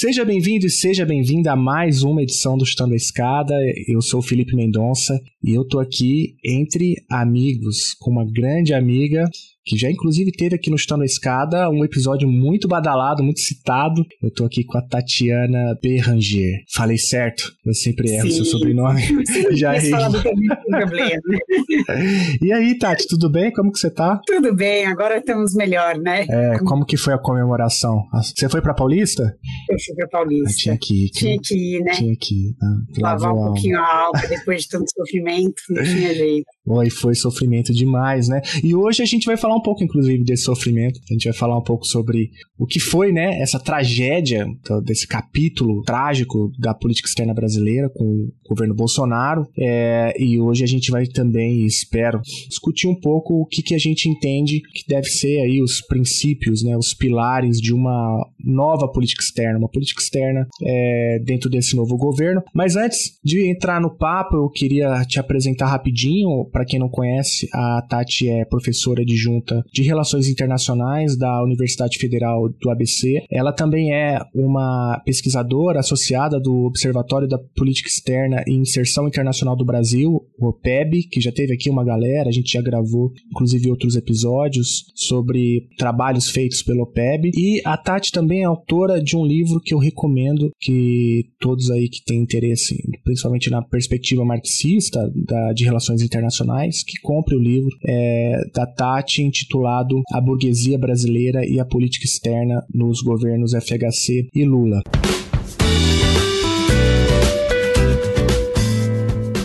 [0.00, 3.52] Seja bem-vindo e seja bem-vinda a mais uma edição do Chutando a Escada.
[3.88, 9.28] Eu sou o Felipe Mendonça e eu tô aqui entre amigos com uma grande amiga
[9.68, 14.02] que já inclusive teve aqui no Chutando a Escada um episódio muito badalado, muito citado.
[14.22, 16.62] Eu tô aqui com a Tatiana Berranger.
[16.72, 17.52] Falei certo?
[17.66, 18.36] Eu sempre erro Sim.
[18.36, 19.02] seu sobrenome.
[19.52, 19.92] já errei.
[22.40, 23.52] e aí, Tati, tudo bem?
[23.52, 24.18] Como que você tá?
[24.26, 26.24] Tudo bem, agora estamos melhor, né?
[26.30, 28.04] É, como que foi a comemoração?
[28.14, 29.22] Você foi pra Paulista?
[29.68, 30.48] Eu fui pra Paulista.
[30.48, 31.10] Ah, tinha que ir.
[31.10, 31.92] Tinha, que ir, né?
[31.92, 32.56] Tinha que ir.
[32.62, 36.46] Ah, Lavar um pouquinho a alma depois de tanto sofrimento, não tinha jeito.
[36.70, 38.42] Oi, foi sofrimento demais, né?
[38.62, 41.00] E hoje a gente vai falar um pouco, inclusive, desse sofrimento.
[41.08, 44.46] A gente vai falar um pouco sobre o que foi, né, essa tragédia
[44.84, 49.46] desse capítulo trágico da política externa brasileira com o governo Bolsonaro.
[49.58, 53.78] É, e hoje a gente vai também, espero, discutir um pouco o que, que a
[53.78, 59.22] gente entende que deve ser aí os princípios, né, os pilares de uma nova política
[59.22, 62.42] externa, uma política externa é, dentro desse novo governo.
[62.52, 67.48] Mas antes de entrar no papo, eu queria te apresentar rapidinho para quem não conhece,
[67.52, 73.22] a Tati é professora adjunta de Relações Internacionais da Universidade Federal do ABC.
[73.30, 79.64] Ela também é uma pesquisadora associada do Observatório da Política Externa e Inserção Internacional do
[79.64, 83.94] Brasil, o OPEB, que já teve aqui uma galera, a gente já gravou inclusive outros
[83.94, 87.30] episódios sobre trabalhos feitos pelo OPEB.
[87.36, 91.88] E a Tati também é autora de um livro que eu recomendo que todos aí
[91.88, 96.47] que têm interesse, principalmente na perspectiva marxista da, de relações internacionais,
[96.84, 102.62] que compre o livro é, da Tati intitulado A Burguesia Brasileira e a Política Externa
[102.72, 104.82] nos Governos FHC e Lula.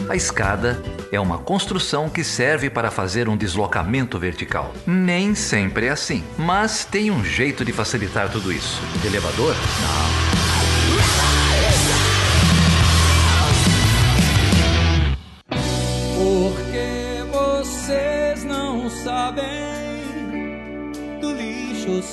[0.09, 0.81] A escada
[1.11, 4.73] é uma construção que serve para fazer um deslocamento vertical.
[4.85, 8.79] Nem sempre é assim, mas tem um jeito de facilitar tudo isso.
[9.05, 9.55] Elevador?
[9.81, 12.12] Não.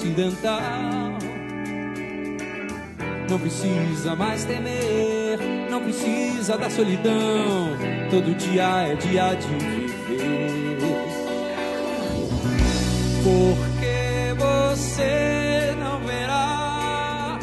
[0.01, 1.19] Ocidental.
[3.29, 5.39] Não precisa mais temer,
[5.71, 7.77] não precisa da solidão.
[8.11, 10.79] Todo dia é dia de viver.
[13.23, 17.39] Porque você não verá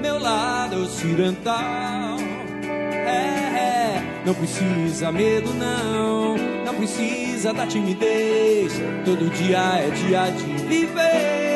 [0.00, 2.18] meu lado ocidental.
[3.06, 6.37] É, é, não precisa medo, não.
[6.78, 8.72] Precisa da timidez.
[9.04, 11.48] Todo dia é dia de viver.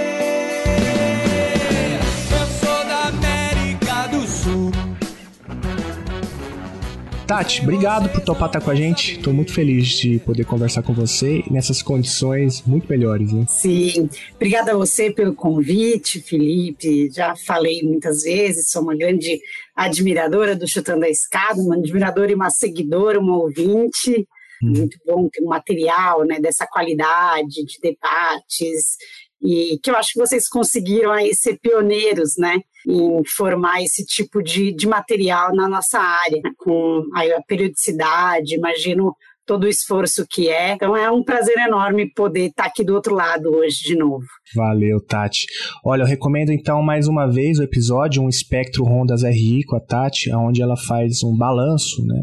[7.32, 9.12] Tati, obrigado por topar estar com a gente.
[9.12, 13.46] Estou muito feliz de poder conversar com você nessas condições muito melhores, né?
[13.48, 17.10] Sim, obrigada a você pelo convite, Felipe.
[17.10, 19.40] Já falei muitas vezes, sou uma grande
[19.74, 24.28] admiradora do Chutando a Escada, uma admiradora e uma seguidora, uma ouvinte.
[24.62, 24.72] Hum.
[24.78, 28.96] Muito bom ter um material né, dessa qualidade de debates
[29.42, 34.40] e que eu acho que vocês conseguiram aí ser pioneiros, né, em formar esse tipo
[34.40, 39.16] de, de material na nossa área, né, com a periodicidade, imagino
[39.46, 40.74] todo o esforço que é.
[40.74, 44.24] Então é um prazer enorme poder estar aqui do outro lado hoje de novo.
[44.54, 45.46] Valeu, Tati.
[45.84, 49.80] Olha, eu recomendo então mais uma vez o episódio Um Espectro Rondas RI com a
[49.80, 52.22] Tati, onde ela faz um balanço né,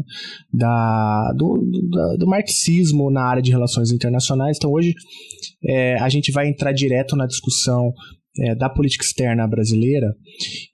[0.52, 4.56] da, do, do, do marxismo na área de relações internacionais.
[4.56, 4.94] Então hoje
[5.64, 7.92] é, a gente vai entrar direto na discussão
[8.38, 10.14] é, da política externa brasileira.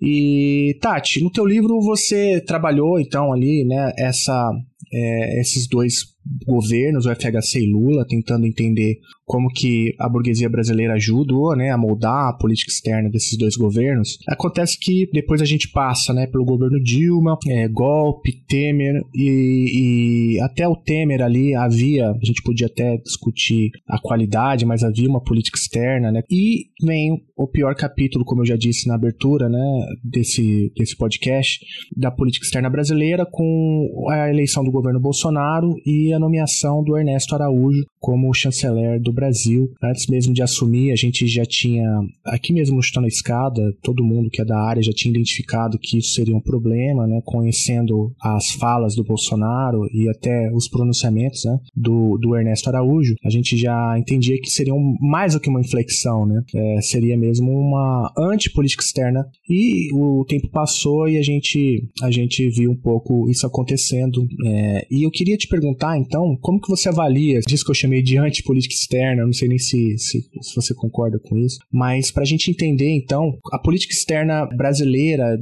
[0.00, 4.50] E, Tati, no teu livro você trabalhou, então, ali, né, essa,
[4.92, 6.15] é, esses dois
[6.46, 11.76] governos, o FHC e Lula, tentando entender como que a burguesia brasileira ajudou né, a
[11.76, 14.18] moldar a política externa desses dois governos.
[14.28, 20.40] Acontece que depois a gente passa né, pelo governo Dilma, é, golpe, Temer, e, e,
[20.40, 25.20] até o Temer ali havia, a gente podia até discutir a qualidade, mas havia uma
[25.20, 26.22] política externa, né?
[26.30, 31.60] E vem o pior capítulo, como eu já disse na abertura né, desse, desse podcast,
[31.96, 37.34] da política externa brasileira, com a eleição do governo Bolsonaro e a nomeação do Ernesto
[37.34, 39.68] Araújo como chanceler do Brasil.
[39.82, 41.84] Antes mesmo de assumir, a gente já tinha,
[42.24, 45.98] aqui mesmo no na Escada, todo mundo que é da área já tinha identificado que
[45.98, 47.20] isso seria um problema, né?
[47.24, 51.58] Conhecendo as falas do Bolsonaro e até os pronunciamentos né?
[51.74, 55.60] do, do Ernesto Araújo, a gente já entendia que seria um, mais do que uma
[55.60, 56.40] inflexão, né?
[56.54, 59.26] É, seria mesmo uma antipolítica externa.
[59.48, 64.26] E o tempo passou e a gente, a gente viu um pouco isso acontecendo.
[64.44, 68.02] É, e eu queria te perguntar, então, como que você avalia, diz que eu chamei
[68.02, 72.22] de antipolítica externa, não sei nem se, se, se você concorda com isso, mas para
[72.22, 75.36] a gente entender, então, a política externa brasileira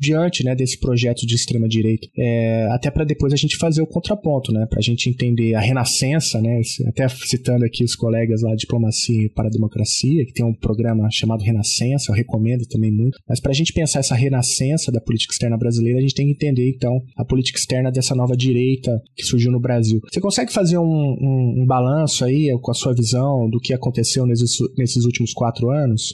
[0.00, 4.52] diante né, desse projeto de extrema-direita, é, até para depois a gente fazer o contraponto,
[4.52, 9.30] né, para a gente entender a renascença, né, até citando aqui os colegas lá, Diplomacia
[9.34, 13.50] para a Democracia, que tem um programa chamado Renascença, eu recomendo também muito, mas para
[13.50, 17.02] a gente pensar essa renascença da política externa brasileira, a gente tem que entender, então,
[17.16, 19.97] a política externa dessa nova direita que surgiu no Brasil.
[20.10, 24.26] Você consegue fazer um, um, um balanço aí com a sua visão do que aconteceu
[24.26, 26.12] nesses, nesses últimos quatro anos?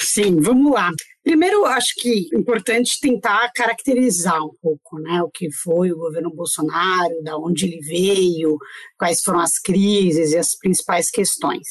[0.00, 0.90] Sim, vamos lá.
[1.22, 6.34] Primeiro, acho que é importante tentar caracterizar um pouco né, o que foi o governo
[6.34, 8.56] Bolsonaro, da onde ele veio,
[8.98, 11.66] quais foram as crises e as principais questões.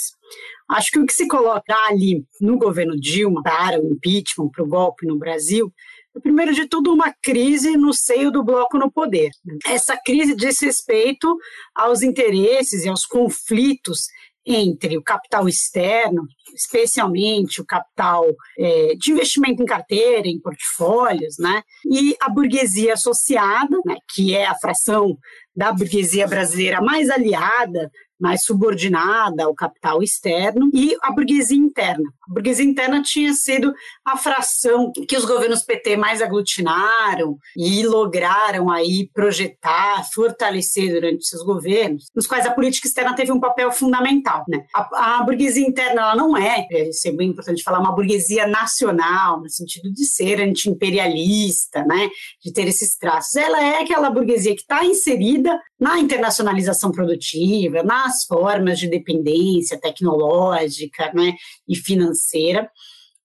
[0.70, 4.68] Acho que o que se colocar ali no governo Dilma para o impeachment, para o
[4.68, 5.74] golpe no Brasil,
[6.22, 9.30] primeiro de tudo, uma crise no seio do bloco no poder.
[9.66, 11.38] Essa crise diz respeito
[11.76, 14.08] aos interesses e aos conflitos
[14.48, 16.24] entre o capital externo,
[16.56, 18.26] especialmente o capital
[18.58, 24.46] é, de investimento em carteira, em portfólios, né, e a burguesia associada, né, que é
[24.46, 25.18] a fração
[25.54, 32.10] da burguesia brasileira mais aliada mais subordinada ao capital externo, e a burguesia interna.
[32.30, 33.74] A burguesia interna tinha sido
[34.06, 41.44] a fração que os governos PT mais aglutinaram e lograram aí projetar, fortalecer durante seus
[41.44, 44.44] governos, nos quais a política externa teve um papel fundamental.
[44.48, 44.66] Né?
[44.74, 49.40] A, a burguesia interna ela não é, isso é bem importante falar, uma burguesia nacional,
[49.40, 52.10] no sentido de ser anti-imperialista, né?
[52.44, 53.36] de ter esses traços.
[53.36, 61.12] Ela é aquela burguesia que está inserida na internacionalização produtiva, nas formas de dependência tecnológica
[61.14, 61.34] né,
[61.68, 62.70] e financeira,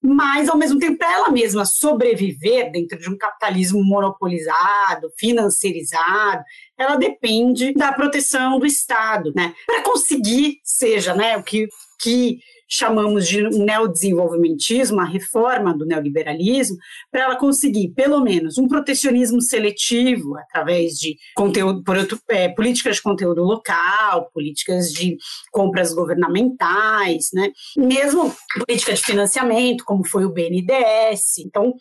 [0.04, 6.42] mas, ao mesmo tempo, para ela mesma sobreviver dentro de um capitalismo monopolizado, financiarizado,
[6.76, 9.54] ela depende da proteção do Estado, né?
[9.64, 11.68] Para conseguir, seja né, o que,
[12.00, 12.40] que
[12.74, 16.78] chamamos de neodesenvolvimentismo, a reforma do neoliberalismo,
[17.10, 21.84] para ela conseguir, pelo menos, um protecionismo seletivo através de conteúdo,
[22.28, 25.18] é, políticas de conteúdo local, políticas de
[25.50, 27.52] compras governamentais, né?
[27.76, 28.34] mesmo
[28.64, 31.38] política de financiamento, como foi o BNDES.
[31.44, 31.74] Então,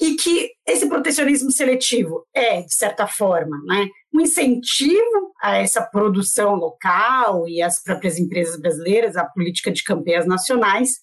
[0.00, 6.54] e que esse protecionismo seletivo é, de certa forma, né, um incentivo a essa produção
[6.54, 10.98] local e às próprias empresas brasileiras, a política de campanhas nacionais,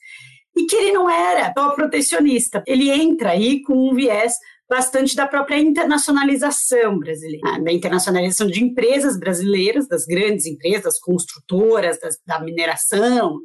[0.56, 2.64] e que ele não era só protecionista.
[2.68, 4.34] Ele entra aí com um viés
[4.72, 7.62] bastante da própria internacionalização brasileira, né?
[7.66, 13.38] da internacionalização de empresas brasileiras, das grandes empresas, construtoras, das, da mineração,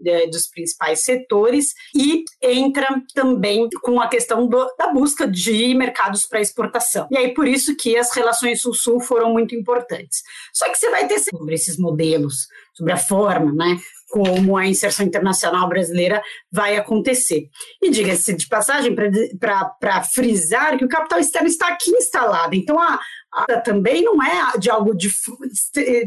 [0.00, 6.26] né, dos principais setores, e entra também com a questão do, da busca de mercados
[6.26, 7.06] para exportação.
[7.12, 10.20] E aí por isso que as relações sul-sul foram muito importantes.
[10.52, 13.78] Só que você vai ter sobre esses modelos, sobre a forma, né,
[14.08, 17.48] como a inserção internacional brasileira vai acontecer.
[17.82, 22.98] E diga-se de passagem, para frisar que o capital externo está aqui instalado, então a,
[23.32, 25.10] a, também não é de algo de,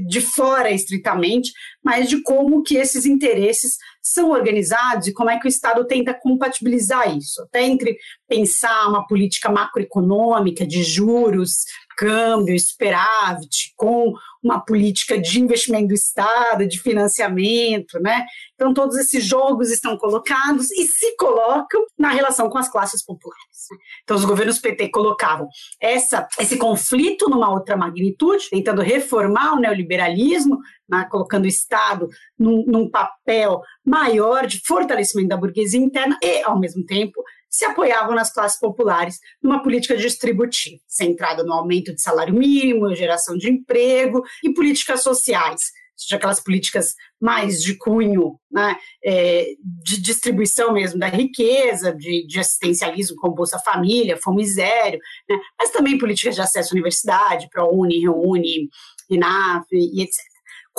[0.08, 1.52] de fora estritamente,
[1.84, 6.14] mas de como que esses interesses são organizados e como é que o Estado tenta
[6.14, 7.98] compatibilizar isso, até entre
[8.28, 11.66] pensar uma política macroeconômica de juros,
[11.98, 14.14] câmbio, superávit, com
[14.44, 18.26] uma política de investimento do Estado, de financiamento, né?
[18.56, 23.68] Então, todos esses jogos estão colocados e se colocam na relação com as classes populares.
[24.04, 25.48] Então, os governos PT colocavam
[25.80, 30.58] essa, esse conflito numa outra magnitude, tentando reformar o neoliberalismo,
[30.90, 36.60] né, colocando o Estado num, num papel maior de fortalecimento da burguesia interna e, ao
[36.60, 42.34] mesmo tempo, se apoiavam nas classes populares numa política distributiva, centrada no aumento de salário
[42.34, 45.62] mínimo, geração de emprego e políticas sociais,
[46.00, 49.48] seja aquelas políticas mais de cunho, né, é,
[49.84, 55.72] de distribuição mesmo da riqueza, de, de, assistencialismo como Bolsa Família, Fome Zero, né, mas
[55.72, 58.70] também políticas de acesso à universidade, ProUni, ReUni,
[59.10, 60.16] INAF e etc.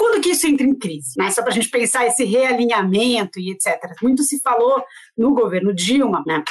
[0.01, 1.13] Quando que isso entra em crise?
[1.19, 1.31] Né?
[1.31, 3.79] Só para a gente pensar esse realinhamento e etc.
[4.03, 4.83] Muito se falou
[5.15, 6.43] no governo Dilma, né?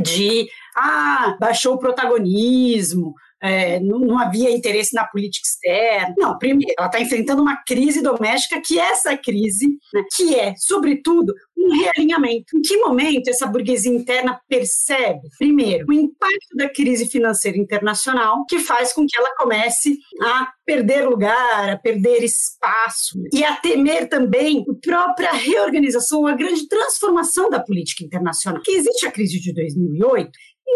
[0.00, 6.14] De ah, baixou o protagonismo, é, não, não, havia interesse na política externa.
[6.16, 10.54] Não, primeiro, ela está enfrentando uma crise doméstica que é essa crise, né, que é,
[10.56, 12.56] sobretudo, um realinhamento.
[12.56, 18.58] Em que momento essa burguesia interna percebe, primeiro, o impacto da crise financeira internacional, que
[18.58, 24.64] faz com que ela comece a perder lugar, a perder espaço e a temer também
[24.68, 28.62] a própria reorganização, a grande transformação da política internacional.
[28.62, 30.30] Que existe a crise de 2008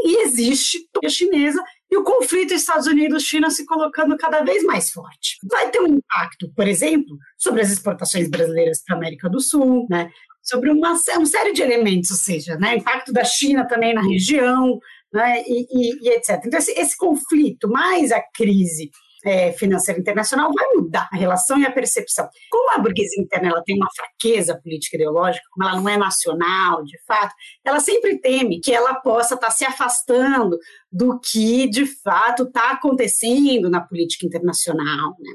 [0.05, 5.39] e existe a chinesa e o conflito Estados Unidos-China se colocando cada vez mais forte.
[5.51, 9.87] Vai ter um impacto, por exemplo, sobre as exportações brasileiras para a América do Sul,
[9.89, 10.11] né?
[10.43, 12.77] sobre uma, uma série de elementos, ou seja, né?
[12.77, 14.79] impacto da China também na região,
[15.13, 15.43] né?
[15.47, 16.41] e, e, e etc.
[16.45, 18.91] Então, esse, esse conflito, mais a crise
[19.25, 22.29] é, financeira internacional vai mudar a relação e a percepção.
[22.51, 26.85] Como a burguesia interna ela tem uma fraqueza política ideológica, como ela não é nacional,
[26.85, 30.59] de fato, ela sempre teme que ela possa estar tá se afastando
[30.91, 35.15] do que de fato está acontecendo na política internacional.
[35.21, 35.33] Né?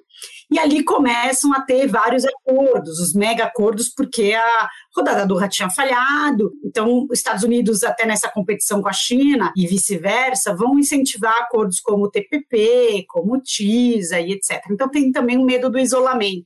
[0.52, 5.70] E ali começam a ter vários acordos, os mega acordos, porque a rodada Doha tinha
[5.70, 11.38] falhado, então os Estados Unidos, até nessa competição com a China e vice-versa, vão incentivar
[11.40, 14.62] acordos como o TPP, como o TISA e etc.
[14.72, 16.46] Então tem também o medo do isolamento.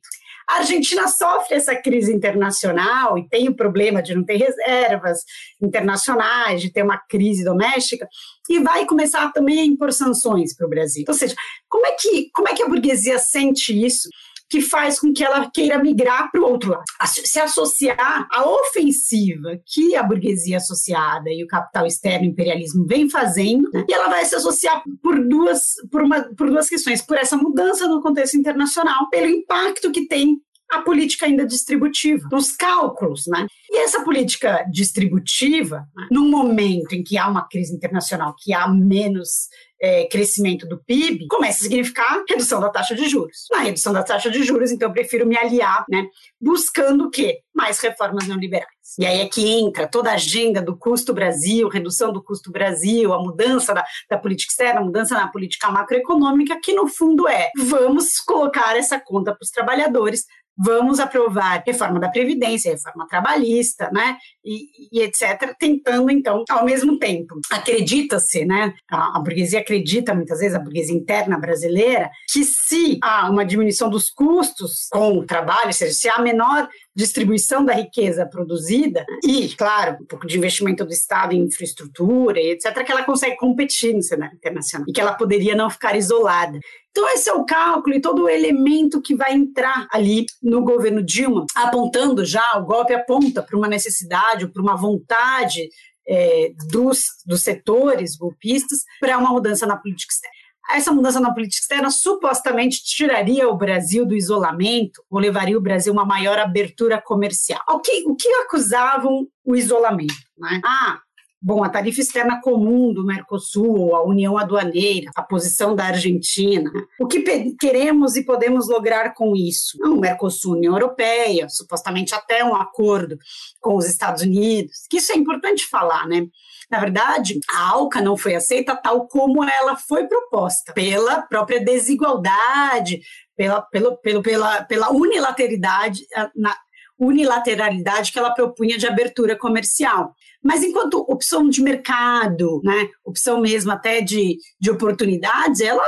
[0.50, 5.20] A Argentina sofre essa crise internacional e tem o problema de não ter reservas
[5.62, 8.08] internacionais, de ter uma crise doméstica,
[8.50, 11.04] e vai começar também a impor sanções para o Brasil.
[11.08, 11.36] Ou seja,
[11.68, 14.08] como é, que, como é que a burguesia sente isso?
[14.50, 19.60] Que faz com que ela queira migrar para o outro lado, se associar à ofensiva
[19.66, 23.86] que a burguesia associada e o capital externo o imperialismo vem fazendo, né?
[23.88, 27.88] e ela vai se associar por duas, por, uma, por duas questões, por essa mudança
[27.88, 30.40] no contexto internacional, pelo impacto que tem
[30.72, 33.48] a política ainda distributiva, os cálculos, né?
[33.70, 38.68] E essa política distributiva, né, num momento em que há uma crise internacional, que há
[38.68, 39.48] menos
[39.82, 43.46] é, crescimento do PIB, começa a significar redução da taxa de juros.
[43.52, 46.08] Na redução da taxa de juros, então, eu prefiro me aliar, né?
[46.40, 47.40] Buscando o quê?
[47.56, 48.68] Mais reformas neoliberais.
[48.98, 53.14] E aí é que entra toda a agenda do custo Brasil, redução do custo Brasil,
[53.14, 57.52] a mudança da, da política externa, a mudança na política macroeconômica, que no fundo é
[57.58, 60.26] vamos colocar essa conta para os trabalhadores
[60.58, 66.98] vamos aprovar reforma da Previdência, reforma trabalhista, né, e, e etc., tentando, então, ao mesmo
[66.98, 72.98] tempo, acredita-se, né, a, a, burguesia acredita muitas vezes, a burguesia interna brasileira, que se
[73.02, 77.74] há uma diminuição dos custos com o trabalho, ou seja, se há menor distribuição da
[77.74, 82.92] riqueza produzida e, claro, um pouco de investimento do Estado em infraestrutura e etc., que
[82.92, 86.60] ela consegue competir no cenário internacional e que ela poderia não ficar isolada.
[86.98, 91.04] Então, esse é o cálculo e todo o elemento que vai entrar ali no governo
[91.04, 95.70] Dilma, apontando já, o golpe aponta para uma necessidade, para uma vontade
[96.10, 100.36] é, dos, dos setores golpistas para uma mudança na política externa.
[100.72, 105.94] Essa mudança na política externa supostamente tiraria o Brasil do isolamento ou levaria o Brasil
[105.94, 107.62] a uma maior abertura comercial.
[107.70, 110.16] O que, o que acusavam o isolamento?
[110.36, 110.62] Né?
[110.66, 111.00] Ah,
[111.40, 116.70] Bom, a tarifa externa comum do Mercosul, a União Aduaneira, a posição da Argentina.
[117.00, 117.22] O que
[117.60, 119.78] queremos e podemos lograr com isso?
[119.84, 123.18] O Mercosul, União Europeia, supostamente até um acordo
[123.62, 126.26] com os Estados Unidos, que isso é importante falar, né?
[126.72, 133.00] Na verdade, a ALCA não foi aceita tal como ela foi proposta, pela própria desigualdade,
[133.38, 136.02] pela, pelo, pelo, pela, pela unilateralidade,
[136.36, 136.58] na,
[137.00, 140.14] unilateralidade que ela propunha de abertura comercial.
[140.44, 145.84] Mas enquanto opção de mercado, né, opção mesmo até de, de oportunidades, ela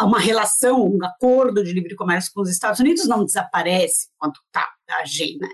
[0.00, 4.68] uma relação, um acordo de livre comércio com os Estados Unidos não desaparece enquanto está
[5.00, 5.40] agindo.
[5.40, 5.48] Né?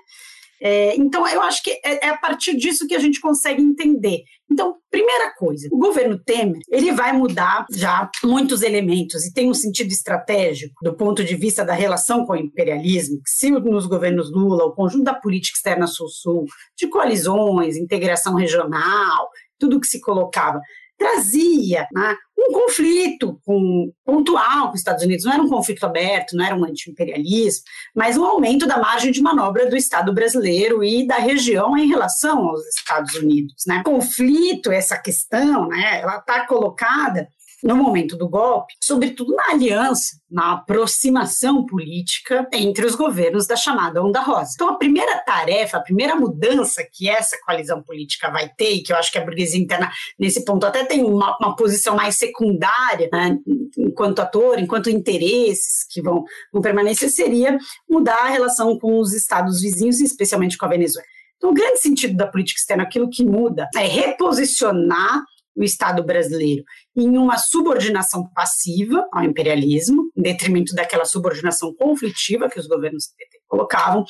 [0.62, 4.24] É, então, eu acho que é, é, a partir disso que a gente consegue entender.
[4.50, 9.54] Então, primeira coisa, o governo Temer, ele vai mudar já muitos elementos e tem um
[9.54, 14.30] sentido estratégico do ponto de vista da relação com o imperialismo, que se nos governos
[14.30, 16.44] Lula, o conjunto da política externa sul-sul,
[16.76, 20.60] de coalizões, integração regional, tudo que se colocava,
[20.98, 25.24] trazia né, um conflito com, pontual com os Estados Unidos.
[25.24, 29.20] Não era um conflito aberto, não era um anti-imperialismo, mas um aumento da margem de
[29.20, 33.64] manobra do Estado brasileiro e da região em relação aos Estados Unidos.
[33.66, 33.82] Né?
[33.84, 37.28] Conflito, essa questão, né, ela está colocada
[37.62, 44.02] no momento do golpe, sobretudo na aliança, na aproximação política entre os governos da chamada
[44.02, 44.52] Onda Rosa.
[44.54, 48.92] Então, a primeira tarefa, a primeira mudança que essa coalizão política vai ter, e que
[48.92, 53.08] eu acho que a burguesia interna, nesse ponto, até tem uma, uma posição mais secundária,
[53.12, 53.38] né,
[53.76, 59.60] enquanto ator, enquanto interesses que vão, vão permanecer, seria mudar a relação com os estados
[59.60, 61.06] vizinhos, especialmente com a Venezuela.
[61.36, 65.24] Então, o grande sentido da política externa, aquilo que muda, é reposicionar
[65.60, 66.64] o Estado brasileiro
[66.96, 73.08] em uma subordinação passiva ao imperialismo, em detrimento daquela subordinação conflitiva que os governos
[73.50, 74.04] colocavam,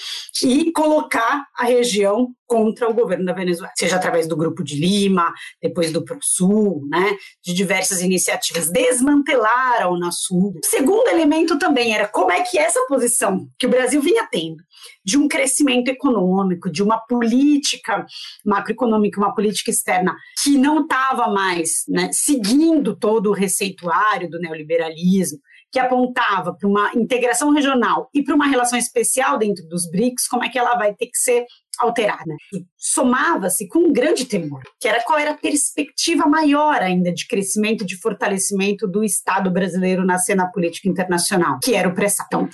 [0.45, 5.33] e colocar a região contra o governo da Venezuela, seja através do Grupo de Lima,
[5.63, 10.55] depois do ProSul, né, de diversas iniciativas, desmantelar a Unasul.
[10.63, 14.63] O segundo elemento também era como é que essa posição que o Brasil vinha tendo
[15.05, 18.05] de um crescimento econômico, de uma política
[18.45, 25.39] macroeconômica, uma política externa que não estava mais né, seguindo todo o receituário do neoliberalismo,
[25.73, 30.45] que apontava para uma integração regional e para uma relação especial dentro dos BRICS, como
[30.45, 31.47] é que ela vai ter que ser
[31.79, 32.35] alterada.
[32.53, 37.27] E somava-se com um grande temor, que era qual era a perspectiva maior ainda de
[37.27, 42.27] crescimento, de fortalecimento do Estado brasileiro na cena política internacional, que era o pré-sal.
[42.27, 42.49] Então,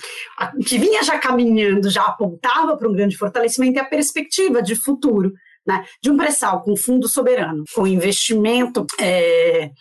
[0.55, 4.75] o que vinha já caminhando, já apontava para um grande fortalecimento e a perspectiva de
[4.75, 5.33] futuro,
[5.65, 9.71] né, de um pré-sal com fundo soberano, com investimento é,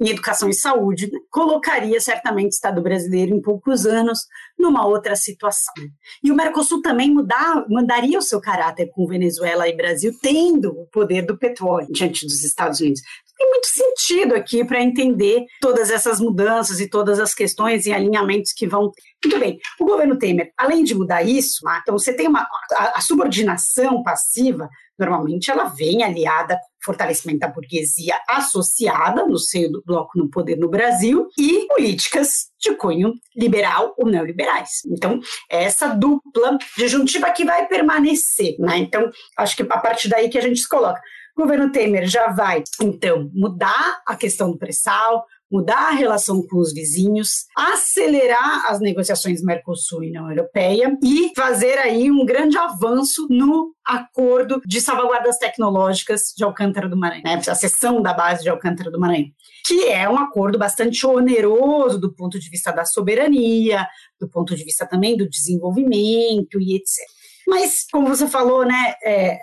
[0.00, 4.20] em educação e saúde, colocaria certamente o Estado brasileiro em poucos anos
[4.58, 5.74] numa outra situação.
[6.22, 10.86] E o Mercosul também mudar, mudaria o seu caráter com Venezuela e Brasil, tendo o
[10.86, 13.00] poder do petróleo diante dos Estados Unidos
[13.36, 18.52] tem muito sentido aqui para entender todas essas mudanças e todas as questões e alinhamentos
[18.52, 18.92] que vão.
[19.24, 23.00] Muito bem, o governo Temer, além de mudar isso, então você tem uma a, a
[23.00, 30.28] subordinação passiva Normalmente ela vem aliada fortalecimento da burguesia associada no seio do bloco no
[30.28, 34.82] poder no Brasil e políticas de cunho liberal ou neoliberais.
[34.86, 35.20] Então,
[35.50, 38.78] é essa dupla disjuntiva que vai permanecer, né?
[38.78, 41.00] Então, acho que a partir daí que a gente se coloca.
[41.36, 46.58] O governo Temer já vai, então, mudar a questão do pré-sal, mudar a relação com
[46.58, 53.26] os vizinhos, acelerar as negociações Mercosul e União Europeia e fazer aí um grande avanço
[53.30, 58.48] no acordo de salvaguardas tecnológicas de Alcântara do Maranhão, né, a seção da base de
[58.48, 59.28] Alcântara do Maranhão,
[59.66, 63.86] que é um acordo bastante oneroso do ponto de vista da soberania,
[64.18, 67.04] do ponto de vista também do desenvolvimento e etc.
[67.46, 69.38] Mas, como você falou, né, é,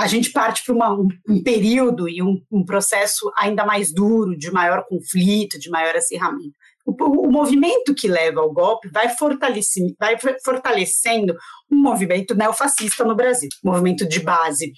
[0.00, 4.50] a gente parte para um, um, período e um, um, processo ainda mais duro, de
[4.50, 6.54] maior conflito, de maior acirramento.
[6.86, 11.36] O, o movimento que leva ao golpe vai, fortalecendo, vai fortalecendo
[11.70, 14.72] um movimento neofascista no Brasil, movimento de base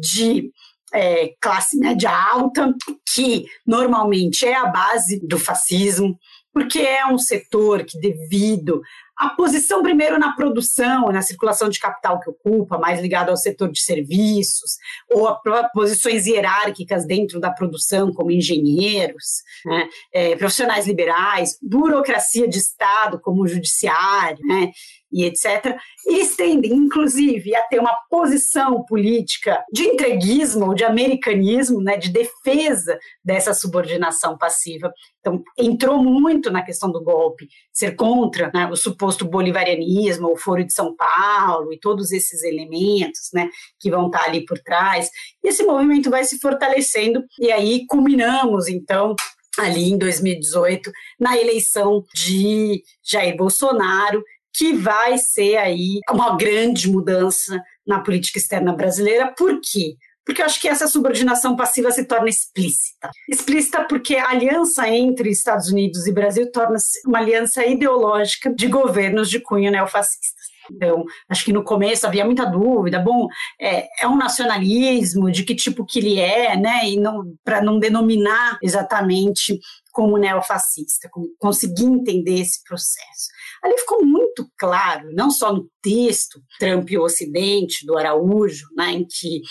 [0.00, 0.48] de
[0.94, 2.72] é, classe média alta,
[3.12, 6.16] que normalmente é a base do fascismo,
[6.54, 8.80] porque é um setor que, devido
[9.16, 13.70] a posição, primeiro, na produção, na circulação de capital que ocupa, mais ligado ao setor
[13.70, 14.76] de serviços,
[15.10, 22.58] ou a posições hierárquicas dentro da produção, como engenheiros, né, é, profissionais liberais, burocracia de
[22.58, 24.70] Estado, como o judiciário, né,
[25.12, 31.82] e etc., e estendem, inclusive, a ter uma posição política de entreguismo ou de americanismo,
[31.82, 34.90] né, de defesa dessa subordinação passiva.
[35.20, 40.64] Então, entrou muito na questão do golpe, ser contra né, o suposto bolivarianismo, o Foro
[40.64, 43.48] de São Paulo e todos esses elementos né,
[43.80, 45.10] que vão estar ali por trás.
[45.42, 49.16] E esse movimento vai se fortalecendo, e aí culminamos, então,
[49.58, 54.22] ali em 2018, na eleição de Jair Bolsonaro,
[54.54, 59.34] que vai ser aí uma grande mudança na política externa brasileira.
[59.36, 59.96] Por quê?
[60.24, 63.10] Porque eu acho que essa subordinação passiva se torna explícita.
[63.28, 69.28] Explícita porque a aliança entre Estados Unidos e Brasil torna-se uma aliança ideológica de governos
[69.28, 70.42] de cunho neofascista.
[70.70, 72.98] Então, acho que no começo havia muita dúvida.
[73.00, 73.26] Bom,
[73.60, 76.88] é, é um nacionalismo, de que tipo que ele é, né?
[76.88, 76.96] E
[77.44, 79.58] para não denominar exatamente
[79.92, 83.28] como neofascista, como conseguir entender esse processo.
[83.62, 88.92] Ali ficou muito claro, não só no texto Trump e o Ocidente, do Araújo, né,
[88.92, 89.42] em que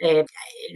[0.00, 0.24] é,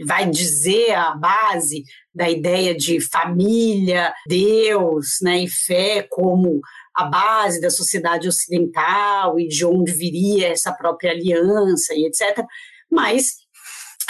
[0.05, 1.83] vai dizer a base
[2.13, 6.61] da ideia de família, Deus né, e fé como
[6.95, 12.45] a base da sociedade ocidental e de onde viria essa própria aliança e etc.
[12.91, 13.33] Mas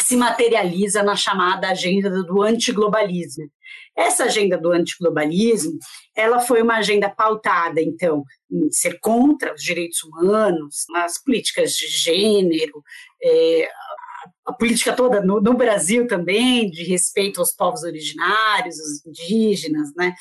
[0.02, 3.50] se materializa na chamada agenda do antiglobalismo.
[3.96, 5.78] Essa agenda do antiglobalismo,
[6.16, 11.88] ela foi uma agenda pautada, então, em ser contra os direitos humanos, nas políticas de
[11.88, 12.84] gênero,
[13.22, 13.70] é,
[14.46, 20.14] a política toda no, no, Brasil também, de respeito aos povos originários, os indígenas, né?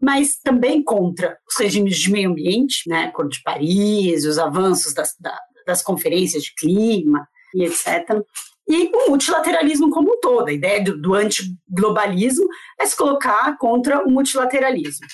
[0.00, 3.04] mas também contra os regimes de meio ambiente, né?
[3.04, 8.22] Acordo de Paris, os avanços das, da, das conferências de clima e etc
[8.68, 10.48] e o multilateralismo como um todo.
[10.48, 15.06] A ideia do, do antiglobalismo é se colocar contra o multilateralismo.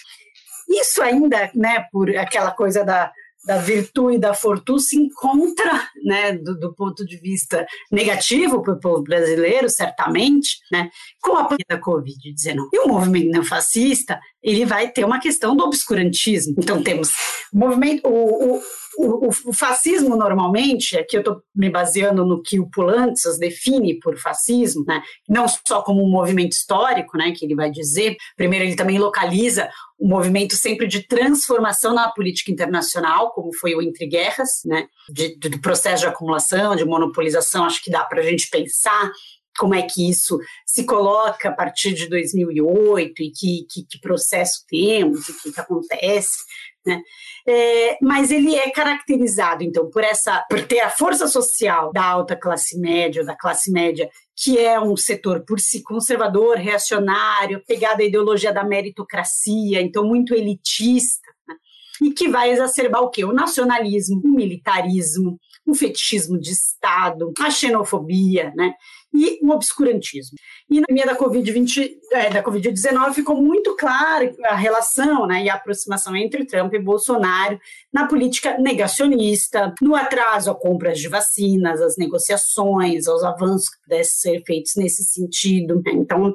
[0.68, 3.12] Isso ainda, né, por aquela coisa da,
[3.44, 8.74] da virtude e da fortuna se encontra, né, do, do, ponto de vista negativo para
[8.74, 12.68] o povo brasileiro, certamente, né, com a pandemia da Covid-19.
[12.72, 16.54] E o movimento neofascista, ele vai ter uma questão do obscurantismo.
[16.58, 17.10] Então, temos
[17.52, 18.62] o movimento, o, o
[18.98, 24.16] o, o, fascismo, normalmente, aqui eu estou me baseando no que o Pulantzas define por
[24.18, 25.02] fascismo, né?
[25.28, 29.70] não só como um movimento histórico, né, que ele vai dizer, primeiro ele também localiza
[30.00, 35.38] um movimento sempre de transformação na política internacional, como foi o Entre Guerras, né, de,
[35.38, 39.10] de, do processo de acumulação, de monopolização, acho que dá para a gente pensar
[39.58, 44.64] como é que isso se coloca a partir de 2008 e que, que, que processo
[44.68, 46.38] temos, o que, que acontece,
[46.84, 47.00] né?
[47.46, 52.36] É, mas ele é caracterizado, então, por essa, por ter a força social da alta
[52.36, 58.04] classe média, da classe média, que é um setor por si conservador, reacionário, pegado à
[58.04, 61.54] ideologia da meritocracia, então muito elitista, né?
[62.02, 63.24] e que vai exacerbar o quê?
[63.24, 68.72] O nacionalismo, o militarismo, o fetichismo de Estado, a xenofobia, né?
[69.14, 70.36] E o obscurantismo.
[70.70, 75.50] E na pandemia da Covid-20, é, da Covid-19 ficou muito clara a relação né, e
[75.50, 77.58] a aproximação entre Trump e Bolsonaro
[77.92, 84.32] na política negacionista, no atraso a compras de vacinas, as negociações, aos avanços que pudessem
[84.32, 85.82] ser feitos nesse sentido.
[85.88, 86.34] Então,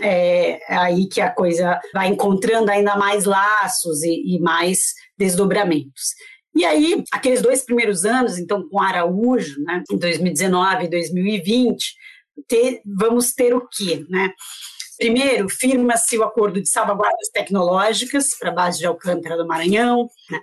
[0.00, 6.14] é aí que a coisa vai encontrando ainda mais laços e, e mais desdobramentos.
[6.58, 11.94] E aí, aqueles dois primeiros anos, então, com Araújo, né, em 2019 e 2020,
[12.48, 14.04] ter, vamos ter o quê?
[14.10, 14.32] Né?
[14.98, 20.08] Primeiro, firma-se o acordo de salvaguardas tecnológicas para a base de Alcântara do Maranhão.
[20.28, 20.40] Né?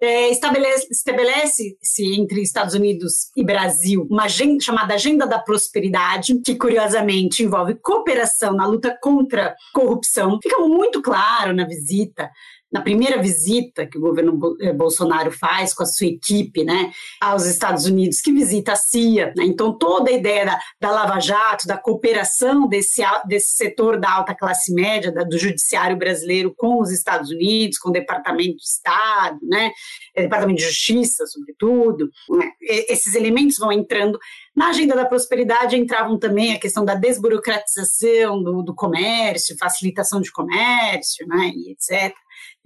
[0.00, 1.76] É, estabelece-se estabelece
[2.14, 8.52] entre Estados Unidos e Brasil uma agenda, chamada Agenda da Prosperidade, que curiosamente envolve cooperação
[8.52, 10.38] na luta contra corrupção.
[10.40, 12.30] Fica muito claro na visita
[12.70, 17.46] na primeira visita que o governo eh, Bolsonaro faz com a sua equipe né, aos
[17.46, 19.32] Estados Unidos, que visita a CIA.
[19.34, 19.44] Né?
[19.44, 24.34] Então, toda a ideia da, da Lava Jato, da cooperação desse, desse setor da alta
[24.34, 29.38] classe média, da, do judiciário brasileiro com os Estados Unidos, com o Departamento de Estado,
[29.42, 29.72] né,
[30.14, 32.50] eh, Departamento de Justiça, sobretudo, né?
[32.60, 34.18] esses elementos vão entrando.
[34.54, 40.30] Na agenda da prosperidade entravam também a questão da desburocratização do, do comércio, facilitação de
[40.30, 42.14] comércio, né, e etc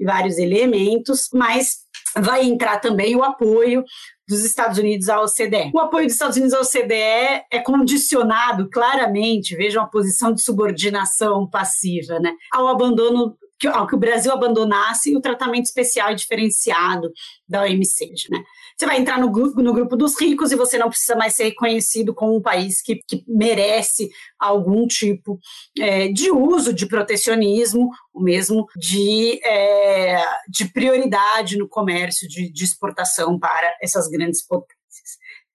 [0.01, 1.79] vários elementos, mas
[2.17, 3.85] vai entrar também o apoio
[4.29, 5.71] dos Estados Unidos à OCDE.
[5.75, 11.49] O apoio dos Estados Unidos à OCDE é condicionado claramente, vejam a posição de subordinação
[11.49, 17.13] passiva, né, ao abandono que, ao que o Brasil abandonasse o tratamento especial e diferenciado
[17.49, 18.13] da OMC.
[18.29, 18.43] Né?
[18.77, 21.45] Você vai entrar no grupo, no grupo dos ricos e você não precisa mais ser
[21.45, 25.39] reconhecido como um país que, que merece algum tipo
[25.79, 32.65] é, de uso de protecionismo, ou mesmo de, é, de prioridade no comércio de, de
[32.65, 34.83] exportação para essas grandes potências.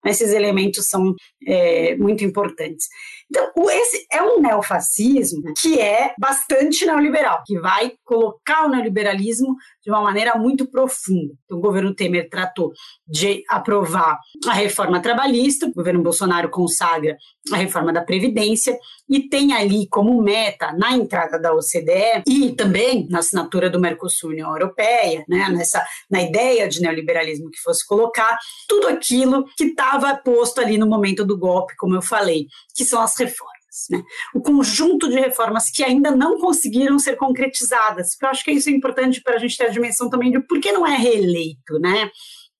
[0.05, 1.13] Esses elementos são
[1.45, 2.87] é, muito importantes.
[3.29, 9.91] Então, esse é um neofascismo que é bastante neoliberal, que vai colocar o neoliberalismo de
[9.91, 11.33] uma maneira muito profunda.
[11.45, 12.71] Então, o governo Temer tratou
[13.05, 17.17] de aprovar a reforma trabalhista, o governo Bolsonaro consagra
[17.51, 18.77] a reforma da Previdência
[19.09, 24.31] e tem ali como meta, na entrada da OCDE e também na assinatura do Mercosul
[24.31, 28.37] União Europeia, né, nessa, na ideia de neoliberalismo que fosse colocar,
[28.67, 33.01] tudo aquilo que estava posto ali no momento do golpe, como eu falei, que são
[33.01, 33.57] as reformas.
[33.89, 34.03] Né?
[34.33, 38.71] O conjunto de reformas que ainda não conseguiram ser concretizadas, eu acho que isso é
[38.71, 42.09] importante para a gente ter a dimensão também de por que não é reeleito, né?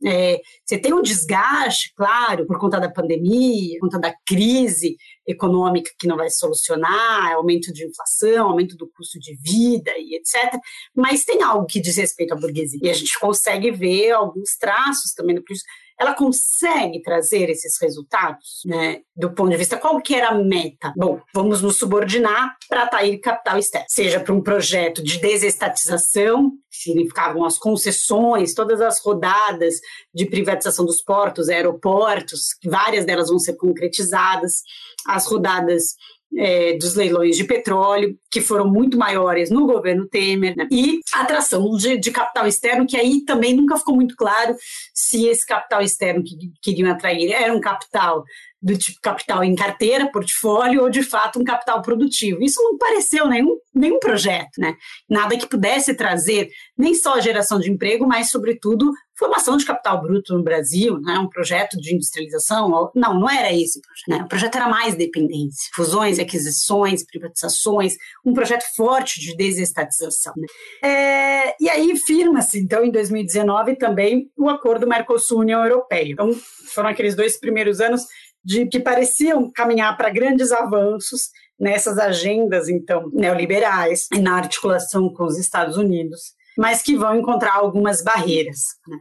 [0.05, 5.89] É, você tem um desgaste, claro, por conta da pandemia, por conta da crise econômica
[5.97, 10.59] que não vai solucionar, aumento de inflação, aumento do custo de vida e etc.
[10.95, 12.79] Mas tem algo que diz respeito à burguesia.
[12.83, 15.63] E a gente consegue ver alguns traços também preço
[15.99, 19.01] ela consegue trazer esses resultados, né?
[19.15, 20.93] Do ponto de vista, qual que era a meta?
[20.95, 26.77] Bom, vamos nos subordinar para atrair capital externo, seja para um projeto de desestatização, que
[26.77, 29.75] significavam as concessões, todas as rodadas
[30.13, 34.61] de privatização dos portos, aeroportos, várias delas vão ser concretizadas,
[35.07, 35.95] as rodadas
[36.37, 40.67] é, dos leilões de petróleo, que foram muito maiores no governo Temer, né?
[40.71, 44.55] e atração de, de, capital externo, que aí também nunca ficou muito claro
[44.93, 48.23] se esse capital externo que queriam atrair era um capital
[48.61, 52.41] do tipo capital em carteira, portfólio, ou de fato um capital produtivo.
[52.41, 54.75] Isso não pareceu nenhum, nenhum projeto, né?
[55.09, 60.01] Nada que pudesse trazer nem só a geração de emprego, mas, sobretudo, formação de capital
[60.01, 61.17] bruto no Brasil, né?
[61.17, 62.91] um projeto de industrialização.
[62.93, 64.07] Não, não era esse o projeto.
[64.09, 64.23] Né?
[64.23, 70.33] O projeto era mais dependência, fusões, aquisições, privatizações, um projeto forte de desestatização.
[70.37, 70.47] Né?
[70.87, 76.11] É, e aí firma-se, então, em 2019, também o acordo Mercosul-União Europeia.
[76.11, 76.31] Então,
[76.73, 78.03] foram aqueles dois primeiros anos
[78.47, 85.37] de que pareciam caminhar para grandes avanços nessas agendas, então, neoliberais, na articulação com os
[85.37, 88.59] Estados Unidos, mas que vão encontrar algumas barreiras.
[88.87, 88.97] Né?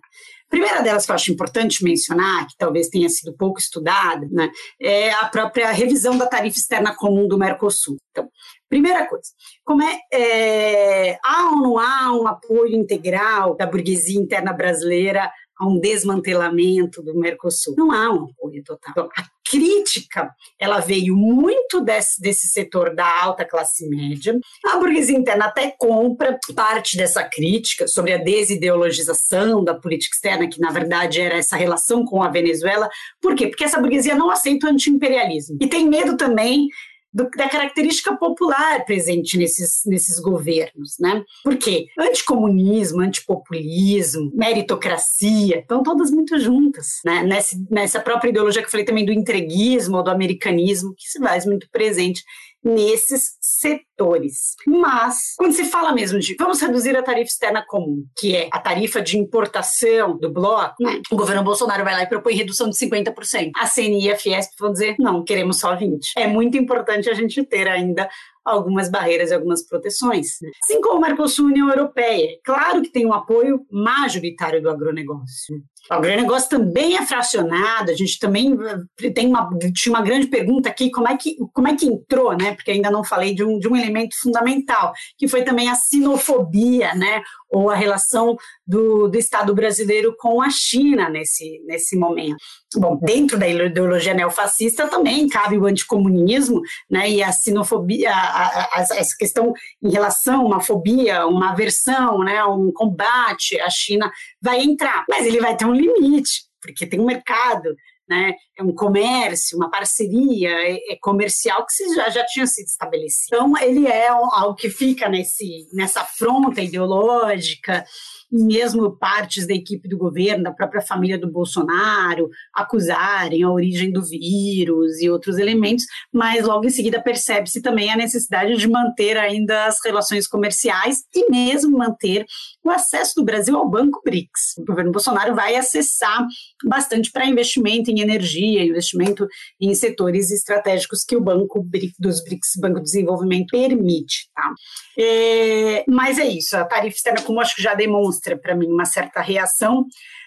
[0.48, 5.10] primeira delas que eu acho importante mencionar, que talvez tenha sido pouco estudada, né, é
[5.12, 7.96] a própria revisão da tarifa externa comum do Mercosul.
[8.10, 8.28] Então,
[8.68, 9.28] primeira coisa,
[9.64, 15.66] como é, é há ou não há um apoio integral da burguesia interna brasileira a
[15.66, 17.74] um desmantelamento do Mercosul.
[17.76, 19.08] Não há um apoio total.
[19.48, 24.38] Crítica, ela veio muito desse, desse setor da alta classe média.
[24.66, 30.60] A burguesia interna até compra parte dessa crítica sobre a desideologização da política externa, que
[30.60, 32.88] na verdade era essa relação com a Venezuela.
[33.20, 33.46] Por quê?
[33.48, 35.58] Porque essa burguesia não aceita o antiimperialismo.
[35.60, 36.68] E tem medo também
[37.16, 41.24] do, da característica popular presente nesses, nesses governos, né?
[41.42, 47.22] Porque anticomunismo, antipopulismo, meritocracia, estão todas muito juntas, né?
[47.22, 51.18] Nessa, nessa própria ideologia que eu falei também do entreguismo ou do americanismo, que se
[51.18, 52.22] faz muito presente
[52.66, 54.56] nesses setores.
[54.66, 58.58] Mas, quando se fala mesmo de vamos reduzir a tarifa externa comum, que é a
[58.58, 61.00] tarifa de importação do bloco, né?
[61.10, 63.52] o governo Bolsonaro vai lá e propõe redução de 50%.
[63.56, 66.00] A CNI e a Fiesp vão dizer, não, queremos só 20%.
[66.16, 68.08] É muito importante a gente ter ainda
[68.46, 70.38] algumas barreiras e algumas proteções.
[70.62, 72.38] Assim como o Mercosul e a União Europeia.
[72.44, 75.62] Claro que tem um apoio majoritário do agronegócio.
[75.90, 78.56] O agronegócio também é fracionado, a gente também
[79.00, 82.36] eh, tem uma, tinha uma grande pergunta aqui, como é que, como é que entrou,
[82.36, 82.54] né?
[82.54, 86.94] Porque ainda não falei de um, de um elemento fundamental, que foi também a sinofobia,
[86.94, 87.22] né?
[87.48, 92.36] Ou a relação do, do Estado brasileiro com a China nesse, nesse momento.
[92.74, 97.08] Bom, dentro da ideologia neofascista também cabe o anticomunismo, né?
[97.08, 99.52] E a sinofobia, a, a, essa questão
[99.82, 102.44] em relação a uma fobia, uma aversão, né?
[102.44, 104.10] Um combate à China
[104.42, 107.74] vai entrar, mas ele vai ter um limite, porque tem um mercado,
[108.08, 108.34] né?
[108.58, 113.36] É um comércio, uma parceria é, é comercial que já, já tinha sido estabelecido.
[113.36, 117.84] Então, ele é algo que fica nesse, nessa fronta ideológica,
[118.30, 123.92] e mesmo partes da equipe do governo, da própria família do Bolsonaro, acusarem a origem
[123.92, 129.16] do vírus e outros elementos, mas logo em seguida percebe-se também a necessidade de manter
[129.16, 132.26] ainda as relações comerciais e mesmo manter
[132.66, 134.58] o acesso do Brasil ao Banco BRICS.
[134.58, 136.26] O governo Bolsonaro vai acessar
[136.64, 139.26] bastante para investimento em energia, investimento
[139.60, 141.64] em setores estratégicos que o Banco
[141.98, 144.28] dos BRICS, Banco de Desenvolvimento, permite.
[144.34, 144.52] Tá?
[144.98, 148.84] É, mas é isso, a tarifa externa, como acho que já demonstra para mim uma
[148.84, 149.86] certa reação,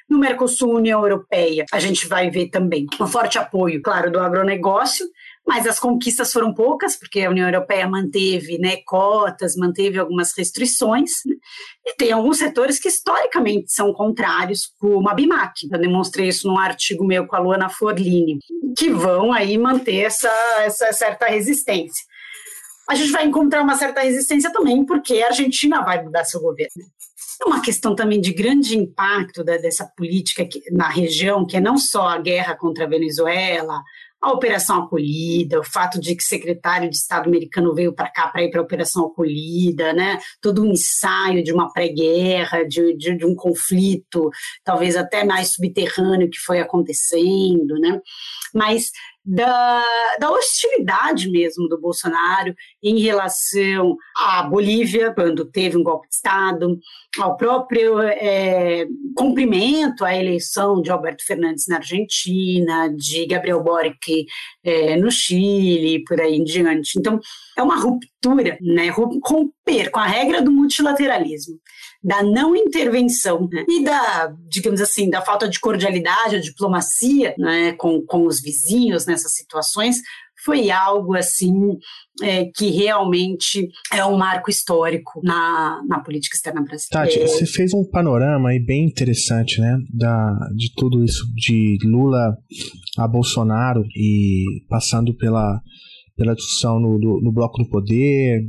[0.09, 5.05] no Mercosul, União Europeia, a gente vai ver também um forte apoio, claro, do agronegócio,
[5.49, 11.09] mas as conquistas foram poucas, porque a União Europeia manteve né, cotas, manteve algumas restrições,
[11.25, 11.33] né?
[11.87, 15.67] e tem alguns setores que historicamente são contrários, como a BIMAC.
[15.71, 18.37] Eu demonstrei isso num artigo meu com a Luana Forlini,
[18.77, 22.05] que vão aí manter essa, essa certa resistência.
[22.87, 26.69] A gente vai encontrar uma certa resistência também, porque a Argentina vai mudar seu governo.
[27.41, 31.59] É uma questão também de grande impacto da, dessa política que, na região, que é
[31.59, 33.81] não só a guerra contra a Venezuela,
[34.21, 38.27] a Operação Acolhida, o fato de que o secretário de Estado americano veio para cá
[38.27, 40.17] para ir para a Operação Acolhida, né?
[40.41, 44.29] todo um ensaio de uma pré-guerra, de, de, de, um conflito,
[44.63, 48.01] talvez até mais subterrâneo que foi acontecendo, né?
[48.53, 48.91] mas
[49.29, 49.83] da,
[50.19, 56.79] da hostilidade mesmo do Bolsonaro em relação à Bolívia, quando teve um golpe de Estado,
[57.19, 64.25] ao próprio é, cumprimento à eleição de Alberto Fernandes na Argentina, de Gabriel Boric
[64.63, 66.97] é, no Chile, por aí em diante.
[66.97, 67.19] Então,
[67.55, 68.89] é uma ruptura, né?
[69.69, 71.55] Romper com a regra do multilateralismo
[72.01, 73.65] da não intervenção né?
[73.67, 79.05] e da, digamos assim, da falta de cordialidade, a diplomacia né, com, com os vizinhos
[79.05, 79.97] nessas situações,
[80.45, 81.53] foi algo assim
[82.23, 87.11] é, que realmente é um marco histórico na, na política externa brasileira.
[87.11, 92.33] Tati, você fez um panorama aí bem interessante, né, da, de tudo isso, de Lula
[92.97, 95.59] a Bolsonaro e passando pela,
[96.15, 98.39] pela discussão no, do, no bloco do poder,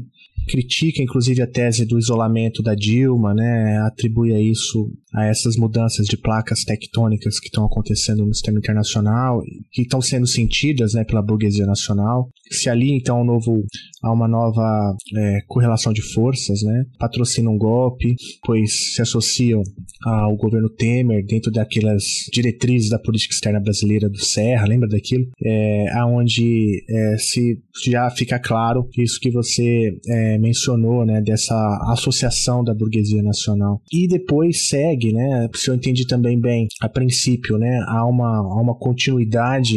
[0.49, 3.79] critica inclusive a tese do isolamento da Dilma, né?
[3.87, 9.43] Atribui a isso a essas mudanças de placas tectônicas que estão acontecendo no sistema internacional,
[9.73, 12.29] que estão sendo sentidas, né, pela burguesia nacional.
[12.51, 13.65] Se ali então um novo,
[14.03, 16.85] há uma nova é, correlação de forças, né?
[16.99, 19.63] Patrocinam um golpe, pois se associam
[20.05, 25.27] ao governo Temer dentro daquelas diretrizes da política externa brasileira do Serra, lembra daquilo?
[25.45, 31.55] É, aonde é, se já fica claro isso que você é, mencionou, né, dessa
[31.93, 33.81] associação da burguesia nacional.
[33.93, 38.61] E depois segue, né, se eu entendi também bem, a princípio, né, há uma, há
[38.61, 39.75] uma continuidade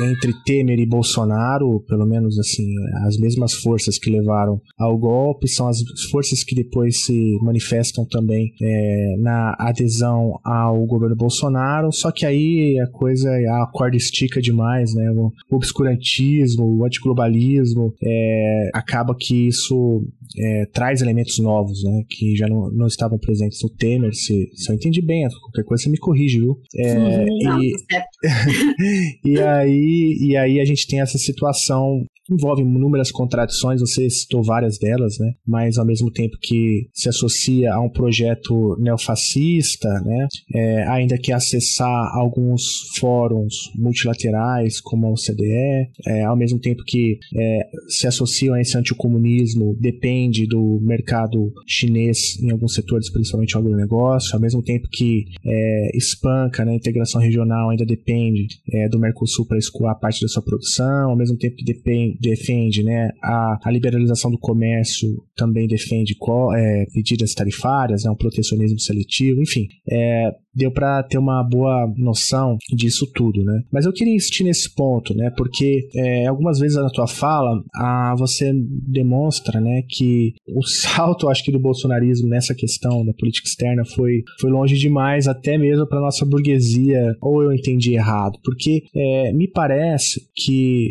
[0.00, 2.74] entre Temer e Bolsonaro, pelo menos assim,
[3.06, 5.78] as mesmas forças que levaram ao golpe são as
[6.10, 12.78] forças que depois se manifestam também é, na adesão ao governo Bolsonaro, só que aí
[12.80, 15.10] a coisa, a corda estica demais, né?
[15.10, 20.04] O obscurantismo, o antiglobalismo, é, acaba que isso
[20.38, 22.02] é, traz elementos novos, né?
[22.08, 25.84] Que já não, não estavam presentes no Temer, se, se eu entendi bem, qualquer coisa
[25.84, 26.58] você me corrige, viu?
[26.76, 28.04] É, não, e, tá
[29.24, 34.78] e, aí, e aí a gente tem essa situação envolve inúmeras contradições, você citou várias
[34.78, 35.32] delas, né?
[35.46, 40.26] Mas ao mesmo tempo que se associa a um projeto neofascista, né?
[40.54, 42.62] É, ainda que acessar alguns
[42.98, 48.76] fóruns multilaterais, como a OCDE, é, ao mesmo tempo que é, se associam a esse
[48.76, 55.24] anticomunismo, depende do mercado chinês em alguns setores, principalmente o agronegócio, ao mesmo tempo que
[55.44, 56.72] é, espanca, né?
[56.72, 61.16] A integração regional ainda depende é, do Mercosul para escoar parte da sua produção, ao
[61.16, 66.14] mesmo tempo que depende defende né, a, a liberalização do comércio, também defende
[66.54, 69.66] é, medidas tarifárias, né, um protecionismo seletivo, enfim.
[69.90, 73.62] É, deu para ter uma boa noção disso tudo, né?
[73.72, 75.30] Mas eu queria insistir nesse ponto, né?
[75.36, 78.52] Porque é, algumas vezes na tua fala, a, você
[78.88, 84.22] demonstra, né, que o salto, acho que do bolsonarismo nessa questão da política externa foi,
[84.40, 87.14] foi longe demais, até mesmo para nossa burguesia.
[87.20, 88.38] Ou eu entendi errado?
[88.42, 90.90] Porque é, me parece que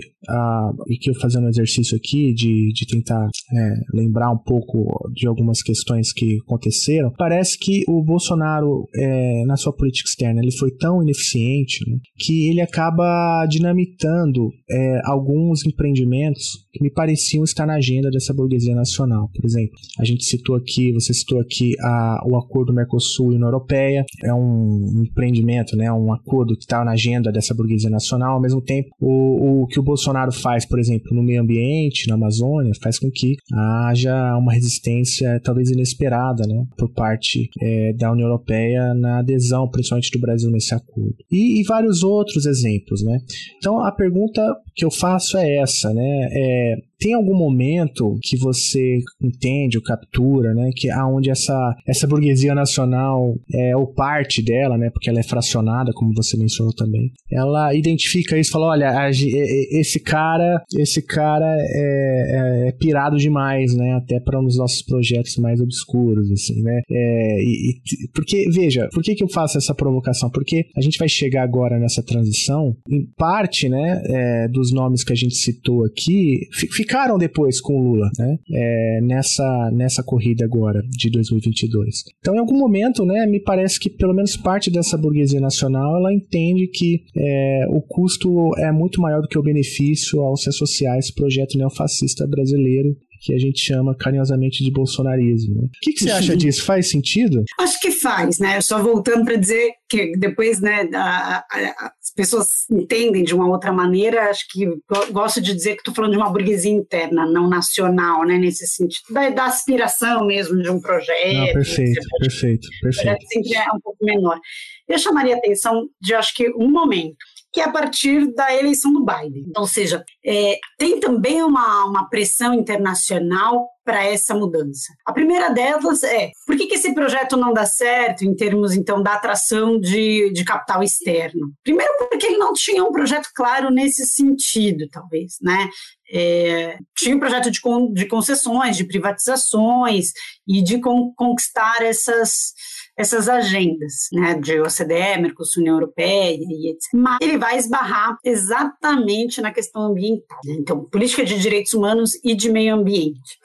[0.88, 5.28] e que eu fazendo um exercício aqui de, de tentar é, lembrar um pouco de
[5.28, 10.42] algumas questões que aconteceram, parece que o Bolsonaro é, na sua política externa.
[10.42, 17.44] Ele foi tão ineficiente né, que ele acaba dinamitando é, alguns empreendimentos que me pareciam
[17.44, 19.30] estar na agenda dessa burguesia nacional.
[19.34, 23.48] Por exemplo, a gente citou aqui, você citou aqui a, o acordo Mercosul e União
[23.48, 28.36] Europeia, é um empreendimento, né, um acordo que está na agenda dessa burguesia nacional.
[28.36, 32.16] Ao mesmo tempo, o, o que o Bolsonaro faz, por exemplo, no meio ambiente, na
[32.16, 38.28] Amazônia, faz com que haja uma resistência talvez inesperada, né, por parte é, da União
[38.28, 41.16] Europeia na adesão principalmente do Brasil, nesse acordo.
[41.32, 43.20] E, e, vários outros exemplos, né?
[43.58, 44.42] Então, a pergunta
[44.76, 46.28] que eu faço é essa, né?
[46.32, 52.08] É, and tem algum momento que você entende ou captura, né, que aonde essa essa
[52.08, 57.12] burguesia nacional é ou parte dela, né, porque ela é fracionada, como você mencionou também,
[57.30, 63.76] ela identifica isso, fala, olha, a, esse cara, esse cara é, é, é pirado demais,
[63.76, 68.50] né, até para um dos nossos projetos mais obscuros, assim, né, é, e, e, porque
[68.50, 70.30] veja, por que que eu faço essa provocação?
[70.30, 75.12] Porque a gente vai chegar agora nessa transição, em parte, né, é, dos nomes que
[75.12, 78.38] a gente citou aqui, fica ficaram depois com o Lula, né?
[78.52, 82.04] É, nessa, nessa corrida agora de 2022.
[82.20, 86.14] Então, em algum momento, né, me parece que pelo menos parte dessa burguesia nacional ela
[86.14, 90.94] entende que é, o custo é muito maior do que o benefício ao se associar
[90.96, 95.62] a esse projeto neofascista brasileiro que a gente chama carinhosamente de bolsonarismo.
[95.62, 95.68] Né?
[95.68, 96.66] O que, que você acha disso?
[96.66, 97.44] Faz sentido?
[97.58, 98.60] Acho que faz, né?
[98.60, 103.72] Só voltando para dizer que depois, né, a, a, as pessoas entendem de uma outra
[103.72, 104.30] maneira.
[104.30, 104.68] Acho que
[105.12, 108.38] gosto de dizer que estou falando de uma burguesia interna, não nacional, né?
[108.38, 111.34] Nesse sentido da, da aspiração mesmo de um projeto.
[111.34, 113.26] Não, perfeito, perfeito, perfeito.
[113.28, 114.40] sempre é um pouco menor.
[114.88, 117.18] Eu chamaria a atenção de, acho que, um momento
[117.54, 119.46] que é a partir da eleição do Biden.
[119.56, 124.94] Ou seja, é, tem também uma, uma pressão internacional para essa mudança.
[125.06, 129.04] A primeira delas é por que, que esse projeto não dá certo em termos então
[129.04, 131.52] da atração de, de capital externo?
[131.64, 135.70] Primeiro porque ele não tinha um projeto claro nesse sentido, talvez, né?
[136.12, 137.60] É, tinha um projeto de,
[137.94, 140.12] de concessões, de privatizações
[140.48, 142.54] e de con, conquistar essas
[142.98, 146.90] essas agendas, né, de OCDE, Mercosul, União Europeia e etc.
[146.94, 150.40] Mas ele vai esbarrar exatamente na questão ambiental.
[150.46, 150.56] Né?
[150.60, 153.38] Então, política de direitos humanos e de meio ambiente.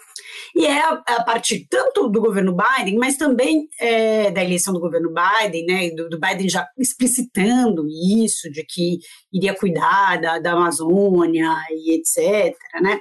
[0.55, 5.11] E é a, partir tanto do governo Biden, mas também é, da eleição do governo
[5.13, 8.99] Biden, né, do, do, Biden já explicitando isso, de que
[9.33, 12.99] iria cuidar da, da Amazônia e etc., né,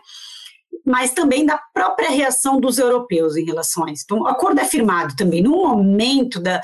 [0.87, 4.03] mas também da própria reação dos europeus em relação a isso.
[4.05, 6.61] Então, o acordo é firmado também no momento da,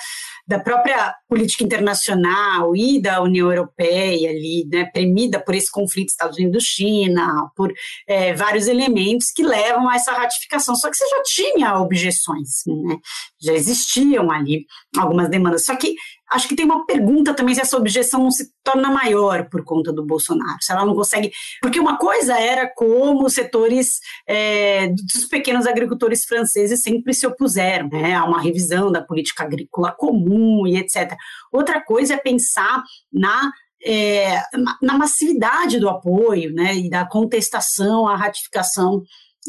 [0.47, 6.37] da própria política internacional e da União Europeia ali, né, premida por esse conflito Estados
[6.37, 7.73] Unidos-China, por
[8.07, 10.73] é, vários elementos que levam a essa ratificação.
[10.73, 12.95] Só que você já tinha objeções, né,
[13.41, 14.65] já existiam ali
[14.97, 15.65] algumas demandas.
[15.65, 15.95] Só que
[16.33, 19.93] acho que tem uma pergunta também se essa objeção não se torna maior por conta
[19.93, 21.31] do Bolsonaro, se ela não consegue.
[21.61, 27.89] Porque uma coisa era como os setores é, dos pequenos agricultores franceses sempre se opuseram
[27.89, 31.15] né, a uma revisão da política agrícola comum e etc.
[31.51, 33.51] Outra coisa é pensar na
[33.85, 34.41] é,
[34.81, 39.03] na massividade do apoio né, e da contestação à ratificação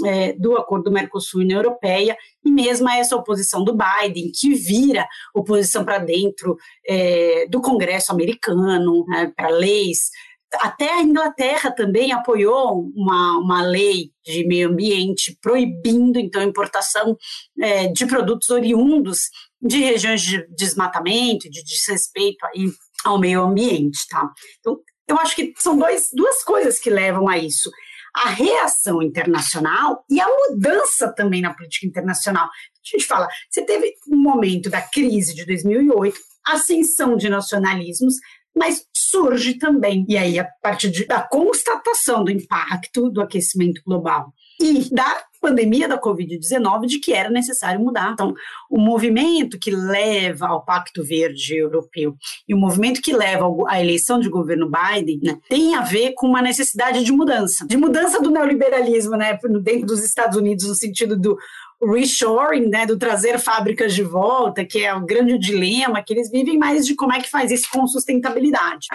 [0.04, 4.54] é, do acordo do Mercosul e União Europeia, e mesmo essa oposição do Biden, que
[4.54, 10.10] vira oposição para dentro é, do Congresso americano, né, para leis.
[10.54, 17.16] Até a Inglaterra também apoiou uma, uma lei de meio ambiente proibindo, então, a importação
[17.60, 19.30] é, de produtos oriundos
[19.60, 22.70] de regiões de desmatamento, de desrespeito aí
[23.04, 24.30] ao meio ambiente, tá?
[24.60, 24.78] Então,
[25.08, 27.70] eu acho que são dois, duas coisas que levam a isso
[28.14, 32.44] a reação internacional e a mudança também na política internacional.
[32.46, 32.50] A
[32.84, 38.14] gente fala, você teve um momento da crise de 2008, ascensão de nacionalismos,
[38.56, 44.32] mas surge também, e aí a partir de, da constatação do impacto do aquecimento global
[44.64, 48.12] e da pandemia da Covid-19 de que era necessário mudar.
[48.12, 48.34] Então,
[48.70, 52.16] o movimento que leva ao Pacto Verde Europeu
[52.48, 56.26] e o movimento que leva à eleição de governo Biden né, tem a ver com
[56.26, 61.14] uma necessidade de mudança, de mudança do neoliberalismo, né, dentro dos Estados Unidos no sentido
[61.14, 61.36] do
[61.82, 66.58] reshoring, né, do trazer fábricas de volta, que é o grande dilema que eles vivem,
[66.58, 68.86] mas de como é que faz isso com sustentabilidade.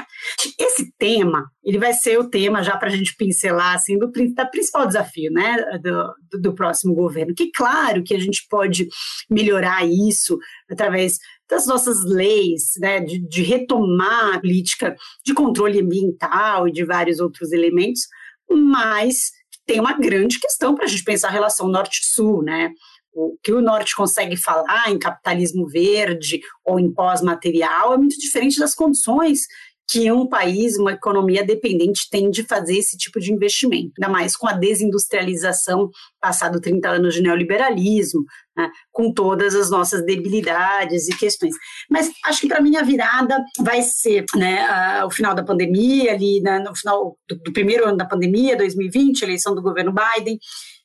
[0.60, 4.50] Esse tema, ele vai ser o tema já para a gente pincelar, assim, do, do
[4.52, 7.36] principal desafio, né, do, do, do próximo governo.
[7.36, 8.88] Que claro que a gente pode
[9.30, 10.38] melhorar isso
[10.70, 11.18] através
[11.50, 17.20] das nossas leis, né, de, de retomar a política de controle ambiental e de vários
[17.20, 18.02] outros elementos,
[18.50, 19.32] mas
[19.70, 22.72] tem uma grande questão para a gente pensar a relação norte-sul, né?
[23.14, 28.60] O que o norte consegue falar em capitalismo verde ou em pós-material é muito diferente
[28.60, 29.42] das condições
[29.88, 34.36] que um país, uma economia dependente tem de fazer esse tipo de investimento, ainda mais
[34.36, 35.90] com a desindustrialização,
[36.20, 38.24] passado 30 anos de neoliberalismo,
[38.60, 41.56] né, com todas as nossas debilidades e questões.
[41.90, 46.42] Mas acho que para mim a virada vai ser né, o final da pandemia, ali
[46.42, 50.38] né, no final do, do primeiro ano da pandemia, 2020, eleição do governo Biden,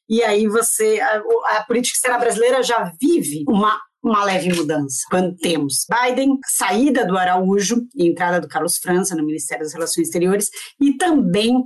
[0.09, 1.23] e aí você, a,
[1.57, 4.99] a política externa brasileira já vive uma uma leve mudança.
[5.11, 10.07] Quando temos Biden, saída do Araújo e entrada do Carlos França no Ministério das Relações
[10.07, 11.57] Exteriores, e também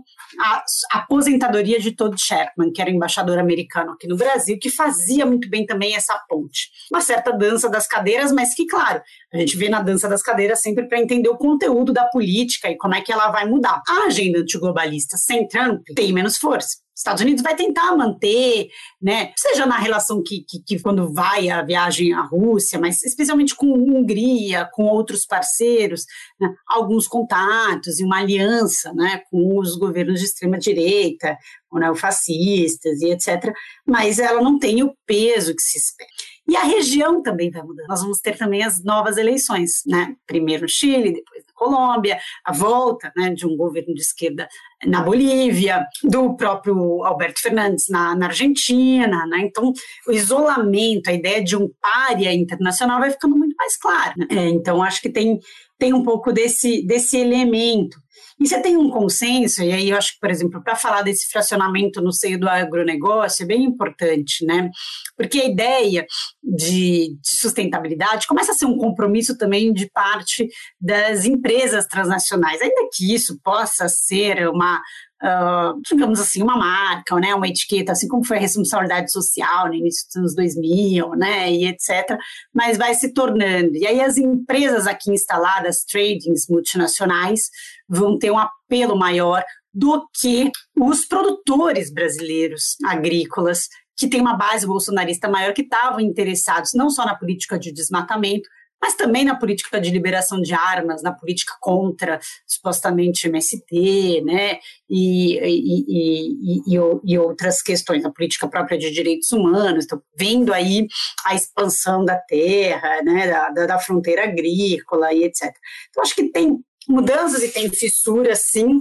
[0.41, 0.63] a
[0.93, 5.67] aposentadoria de Todd Sherman, que era embaixador americano aqui no Brasil, que fazia muito bem
[5.67, 6.69] também essa ponte.
[6.93, 10.61] Uma certa dança das cadeiras, mas que, claro, a gente vê na dança das cadeiras
[10.61, 13.83] sempre para entender o conteúdo da política e como é que ela vai mudar.
[13.89, 16.88] A agenda antiglobalista sem Trump tem menos força.
[16.99, 18.69] Estados Unidos vai tentar manter,
[19.01, 23.55] né, seja na relação que, que, que, quando vai a viagem à Rússia, mas especialmente
[23.55, 26.05] com Hungria, com outros parceiros,
[26.41, 31.39] né, alguns contatos e uma aliança né, com os governos de extrema direita,
[31.73, 33.53] neofascistas e etc.,
[33.87, 36.09] mas ela não tem o peso que se espera.
[36.49, 37.87] E a região também vai mudando.
[37.87, 40.17] Nós vamos ter também as novas eleições, né?
[40.27, 44.49] Primeiro no Chile, depois na Colômbia, a volta né, de um governo de esquerda
[44.87, 49.41] na Bolívia, do próprio Alberto Fernandes na, na Argentina, né?
[49.43, 49.73] Então,
[50.07, 54.15] o isolamento, a ideia de um pária internacional vai ficando muito mais clara.
[54.17, 54.27] Né?
[54.31, 55.39] É, então, acho que tem,
[55.79, 57.99] tem um pouco desse, desse elemento.
[58.41, 61.29] E você tem um consenso, e aí eu acho que, por exemplo, para falar desse
[61.29, 64.71] fracionamento no seio do agronegócio é bem importante, né?
[65.17, 66.07] Porque a ideia
[66.43, 70.49] de, de sustentabilidade começa a ser um compromisso também de parte
[70.81, 74.81] das empresas transnacionais, ainda que isso possa ser uma,
[75.21, 79.75] Uh, digamos assim, uma marca, né, uma etiqueta, assim como foi a responsabilidade social no
[79.75, 82.17] início dos anos 2000, né, e etc.,
[82.55, 83.75] mas vai se tornando.
[83.75, 87.51] E aí as empresas aqui instaladas, tradings multinacionais,
[87.89, 89.43] vão ter um apelo maior
[89.75, 96.73] do que os produtores brasileiros agrícolas, que têm uma base bolsonarista maior, que estavam interessados
[96.75, 98.49] não só na política de desmatamento,
[98.81, 104.59] mas também na política de liberação de armas, na política contra supostamente MST, né,
[104.89, 110.87] e, e, e, e, outras questões, a política própria de direitos humanos, então, vendo aí
[111.27, 115.55] a expansão da terra, né, da, da fronteira agrícola e etc.
[115.91, 116.59] Então, acho que tem
[116.89, 118.81] mudanças e tem fissuras, sim,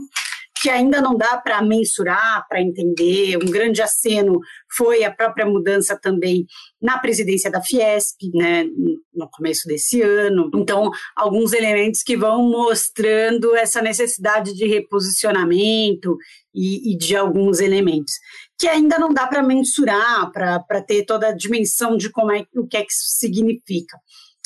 [0.61, 3.37] que ainda não dá para mensurar, para entender.
[3.37, 4.39] Um grande aceno
[4.75, 6.45] foi a própria mudança também
[6.81, 8.65] na presidência da Fiesp, né,
[9.13, 10.49] no começo desse ano.
[10.55, 16.17] Então, alguns elementos que vão mostrando essa necessidade de reposicionamento
[16.53, 18.13] e, e de alguns elementos
[18.59, 22.67] que ainda não dá para mensurar, para ter toda a dimensão de como é o
[22.67, 23.97] que é que isso significa.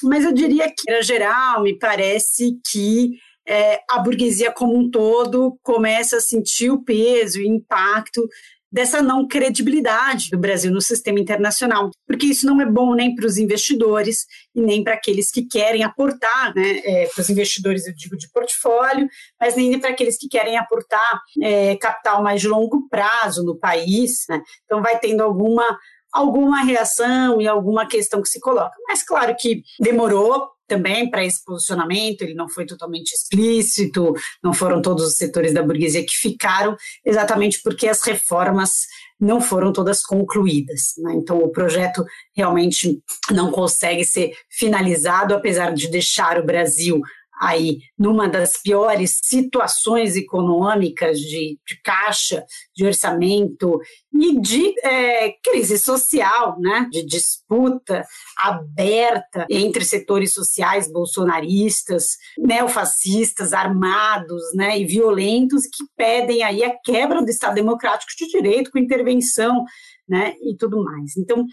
[0.03, 3.11] Mas eu diria que, em geral, me parece que
[3.47, 8.27] é, a burguesia como um todo começa a sentir o peso e impacto
[8.71, 13.25] dessa não credibilidade do Brasil no sistema internacional, porque isso não é bom nem para
[13.25, 14.25] os investidores
[14.55, 18.31] e nem para aqueles que querem aportar, né, é, para os investidores, eu digo, de
[18.31, 23.57] portfólio, mas nem para aqueles que querem aportar é, capital mais de longo prazo no
[23.57, 24.23] país.
[24.29, 24.41] Né?
[24.63, 25.65] Então, vai tendo alguma
[26.13, 28.75] alguma reação e alguma questão que se coloca.
[28.85, 34.81] Mas claro que demorou, também para esse posicionamento, ele não foi totalmente explícito, não foram
[34.81, 38.87] todos os setores da burguesia que ficaram, exatamente porque as reformas
[39.19, 40.93] não foram todas concluídas.
[40.97, 41.15] Né?
[41.15, 47.01] Então, o projeto realmente não consegue ser finalizado, apesar de deixar o Brasil
[47.41, 53.79] aí numa das piores situações econômicas de, de caixa, de orçamento
[54.13, 58.05] e de é, crise social, né, de disputa
[58.37, 67.23] aberta entre setores sociais bolsonaristas, neofascistas, armados né, e violentos que pedem aí a quebra
[67.23, 69.65] do Estado Democrático de Direito com intervenção
[70.07, 71.17] né, e tudo mais.
[71.17, 71.45] Então,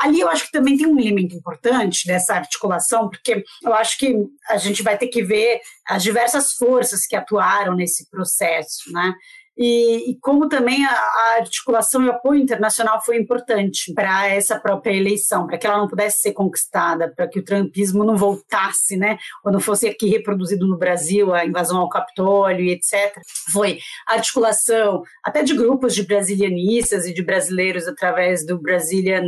[0.00, 4.14] Ali eu acho que também tem um elemento importante dessa articulação, porque eu acho que
[4.48, 9.14] a gente vai ter que ver as diversas forças que atuaram nesse processo, né?
[9.60, 14.56] E, e, como também a, a, articulação e o apoio internacional foi importante para essa
[14.56, 18.96] própria eleição, para que ela não pudesse ser conquistada, para que o trumpismo não voltasse,
[18.96, 23.20] né, ou não fosse aqui reproduzido no Brasil, a invasão ao Capitólio e etc.
[23.52, 29.24] Foi a articulação até de grupos de brasilianistas e de brasileiros através do Brazilian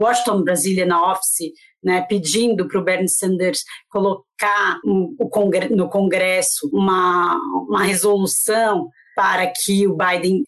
[0.00, 7.36] Washington Brasília na Office, né, pedindo para o Bernie Sanders colocar no Congresso uma,
[7.68, 10.44] uma resolução para que o Biden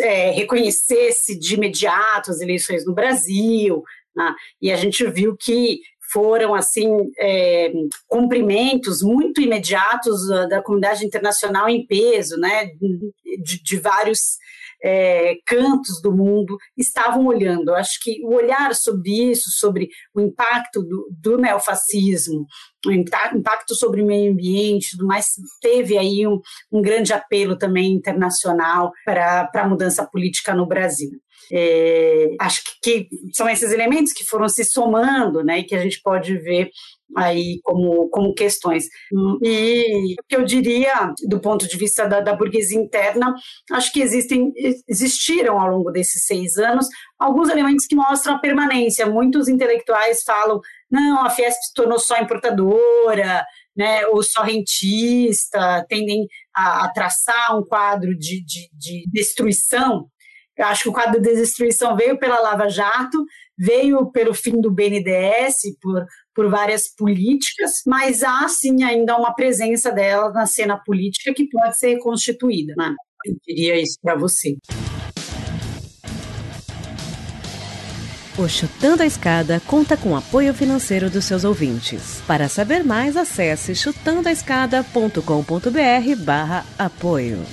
[0.00, 3.82] é, reconhecesse de imediato as eleições no Brasil,
[4.16, 5.80] né, e a gente viu que
[6.10, 7.70] foram assim é,
[8.06, 12.70] cumprimentos muito imediatos da comunidade internacional em peso, né,
[13.42, 14.38] de, de vários
[14.82, 17.70] é, cantos do mundo estavam olhando.
[17.70, 22.46] Eu acho que o olhar sobre isso, sobre o impacto do, do neofascismo,
[22.86, 25.26] o impacto sobre o meio ambiente, tudo mais,
[25.60, 26.40] teve aí um,
[26.72, 31.10] um grande apelo também internacional para a mudança política no Brasil.
[31.52, 35.82] É, acho que, que, são esses elementos que foram se somando, né, e que a
[35.82, 36.70] gente pode ver
[37.16, 38.86] aí como, como questões.
[39.42, 43.34] E o que eu diria, do ponto de vista da, da burguesia interna,
[43.72, 44.52] acho que existem,
[44.86, 46.86] existiram ao longo desses seis anos
[47.18, 49.06] alguns elementos que mostram a permanência.
[49.06, 50.60] Muitos intelectuais falam,
[50.90, 53.44] não, a Fiesp se tornou só importadora,
[53.76, 60.08] né, ou só rentista, tendem a, a traçar um quadro de, de, de destruição
[60.58, 63.24] eu acho que o quadro de destruição veio pela Lava Jato,
[63.56, 66.04] veio pelo fim do BNDES, por,
[66.34, 71.78] por várias políticas, mas há sim ainda uma presença dela na cena política que pode
[71.78, 72.74] ser reconstituída.
[72.76, 72.92] Né?
[73.24, 74.56] Eu diria isso para você.
[78.36, 82.22] O Chutando a Escada conta com apoio financeiro dos seus ouvintes.
[82.26, 87.44] Para saber mais, acesse chutandoaescada.com.br barra apoio.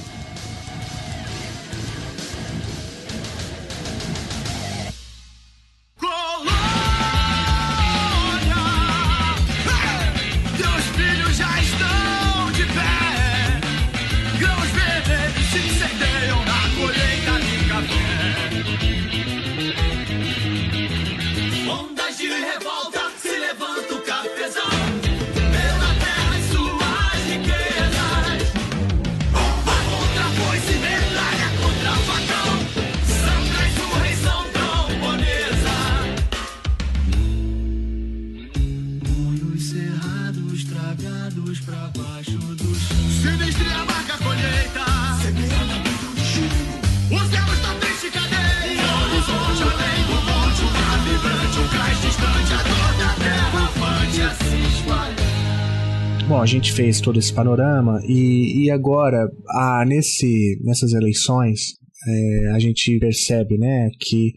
[56.28, 61.76] Bom, a gente fez todo esse panorama e, e agora, ah, nesse, nessas eleições,
[62.08, 64.34] é, a gente percebe né, que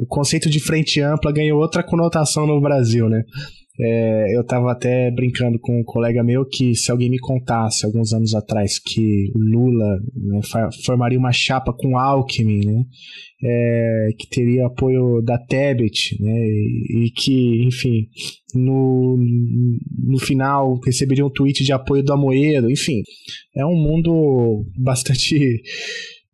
[0.00, 3.22] o conceito de frente ampla ganhou outra conotação no Brasil, né?
[3.82, 8.12] É, eu estava até brincando com um colega meu que se alguém me contasse alguns
[8.12, 10.40] anos atrás que Lula né,
[10.84, 12.84] formaria uma chapa com Alckmin, né,
[13.42, 18.06] é, que teria apoio da Tebet, né, e, e, que, enfim,
[18.54, 19.16] no,
[19.98, 23.00] no final receberia um tweet de apoio do Amoedo, enfim,
[23.56, 25.62] é um mundo bastante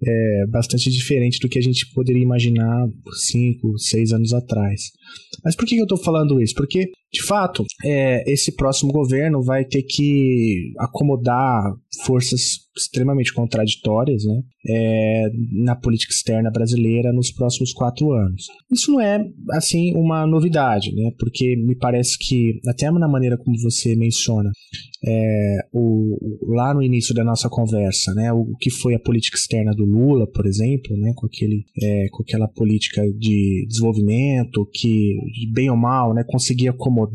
[0.05, 2.87] é, bastante diferente do que a gente poderia imaginar
[3.31, 4.91] cinco, seis anos atrás.
[5.45, 6.55] Mas por que eu estou falando isso?
[6.55, 11.63] Porque De fato, é, esse próximo governo vai ter que acomodar
[12.05, 15.23] forças extremamente contraditórias né, é,
[15.65, 18.45] na política externa brasileira nos próximos quatro anos.
[18.71, 23.57] Isso não é, assim, uma novidade, né, porque me parece que, até na maneira como
[23.63, 24.51] você menciona,
[25.07, 26.19] é, o,
[26.55, 29.85] lá no início da nossa conversa, né, o, o, que foi a política externa do
[29.85, 35.17] Lula, por exemplo, né, com, aquele, é, com aquela política de desenvolvimento que,
[35.53, 37.06] bem ou mal, né, conseguia acomodar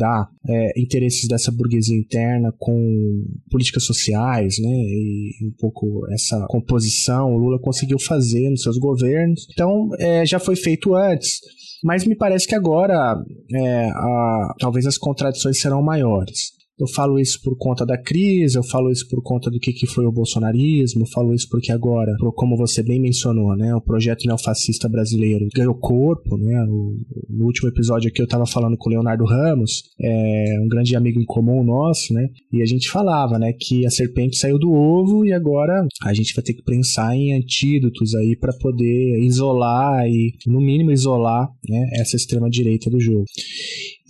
[0.47, 7.37] é, interesses dessa burguesia interna com políticas sociais, né, e um pouco essa composição o
[7.37, 9.47] Lula conseguiu fazer nos seus governos.
[9.51, 11.39] Então, é, já foi feito antes.
[11.83, 13.15] Mas me parece que agora
[13.51, 16.51] é, a, talvez as contradições serão maiores.
[16.81, 19.85] Eu falo isso por conta da crise, eu falo isso por conta do que, que
[19.85, 24.25] foi o bolsonarismo, eu falo isso porque agora, como você bem mencionou, né, o projeto
[24.25, 26.95] neofascista brasileiro ganhou corpo, né, o,
[27.29, 31.19] no último episódio aqui eu estava falando com o Leonardo Ramos, é, um grande amigo
[31.21, 35.23] em comum nosso, né, e a gente falava, né, que a serpente saiu do ovo
[35.23, 40.33] e agora a gente vai ter que pensar em antídotos aí para poder isolar e,
[40.47, 43.25] no mínimo, isolar né, essa extrema direita do jogo.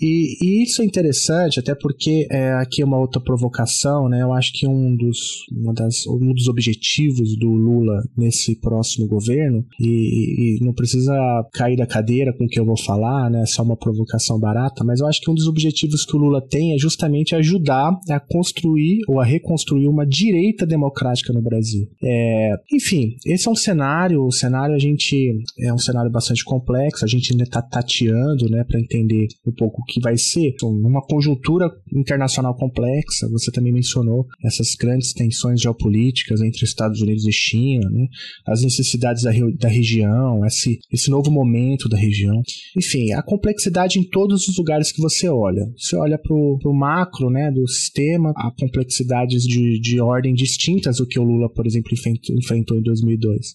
[0.01, 4.21] E, e, isso é interessante, até porque é, aqui é uma outra provocação, né?
[4.21, 5.45] Eu acho que um dos,
[5.75, 11.13] das, um dos objetivos do Lula nesse próximo governo, e, e, não precisa
[11.53, 13.41] cair da cadeira com o que eu vou falar, né?
[13.41, 16.41] É só uma provocação barata, mas eu acho que um dos objetivos que o Lula
[16.41, 21.87] tem é justamente ajudar a construir ou a reconstruir uma direita democrática no Brasil.
[22.03, 27.05] É, enfim, esse é um cenário, o cenário a gente é um cenário bastante complexo,
[27.05, 31.69] a gente ainda está tateando, né, para entender um pouco que vai ser uma conjuntura
[31.93, 33.27] internacional complexa.
[33.31, 38.07] Você também mencionou essas grandes tensões geopolíticas entre Estados Unidos e China, né?
[38.47, 42.41] as necessidades da, da região, esse, esse novo momento da região.
[42.77, 45.65] Enfim, a complexidade em todos os lugares que você olha.
[45.77, 51.07] Você olha para o macro né, do sistema, há complexidades de, de ordem distintas do
[51.07, 51.91] que o Lula, por exemplo,
[52.31, 53.53] enfrentou em 2002.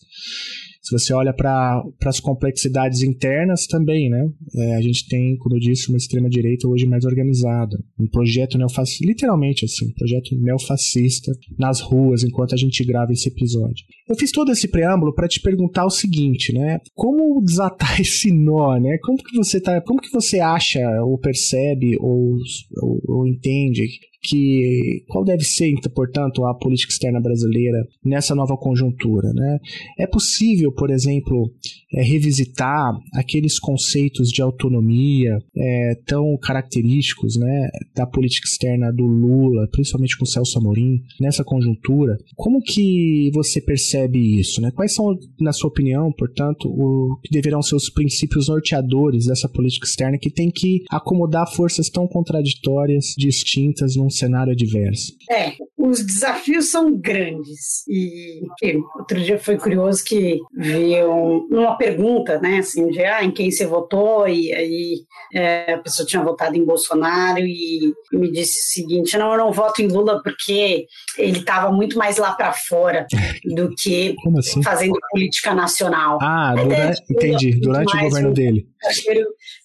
[0.86, 4.24] Se você olha para as complexidades internas também, né?
[4.54, 7.76] É, a gente tem, como eu disse, uma extrema-direita hoje mais organizada.
[7.98, 13.28] Um projeto neofascista, literalmente assim, um projeto neofascista nas ruas enquanto a gente grava esse
[13.28, 13.84] episódio.
[14.08, 16.78] Eu fiz todo esse preâmbulo para te perguntar o seguinte, né?
[16.94, 18.98] Como desatar esse nó, né?
[19.02, 22.36] Como que você tá, como que você acha ou percebe ou,
[22.82, 23.86] ou, ou entende
[24.26, 29.32] que qual deve ser, portanto, a política externa brasileira nessa nova conjuntura.
[29.32, 29.58] Né?
[29.98, 31.50] É possível, por exemplo,
[31.92, 39.68] é, revisitar aqueles conceitos de autonomia é, tão característicos né, da política externa do Lula,
[39.70, 42.16] principalmente com Celso Amorim, nessa conjuntura.
[42.34, 44.60] Como que você percebe isso?
[44.60, 44.70] Né?
[44.70, 49.86] Quais são, na sua opinião, portanto, o que deverão ser os princípios norteadores dessa política
[49.86, 55.12] externa que tem que acomodar forças tão contraditórias, distintas, num cenário adverso?
[55.30, 57.86] É, os desafios são grandes.
[57.88, 63.30] E, e outro dia foi curioso que veio uma pergunta, né, assim, de ah, em
[63.30, 65.00] quem você votou, e aí
[65.34, 69.52] é, a pessoa tinha votado em Bolsonaro e, me disse o seguinte: não, eu não
[69.52, 70.86] voto em Lula porque
[71.18, 73.06] ele estava muito mais lá para fora
[73.44, 74.62] do que assim?
[74.62, 76.18] fazendo política nacional.
[76.20, 78.66] Ah, durante, entendi, durante o governo dele.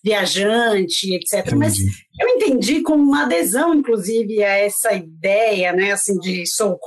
[0.04, 1.40] Viajante, etc.
[1.40, 1.56] Entendi.
[1.56, 1.78] Mas
[2.20, 6.78] eu entendi como uma adesão, inclusive, a essa ideia, né, assim, de sou,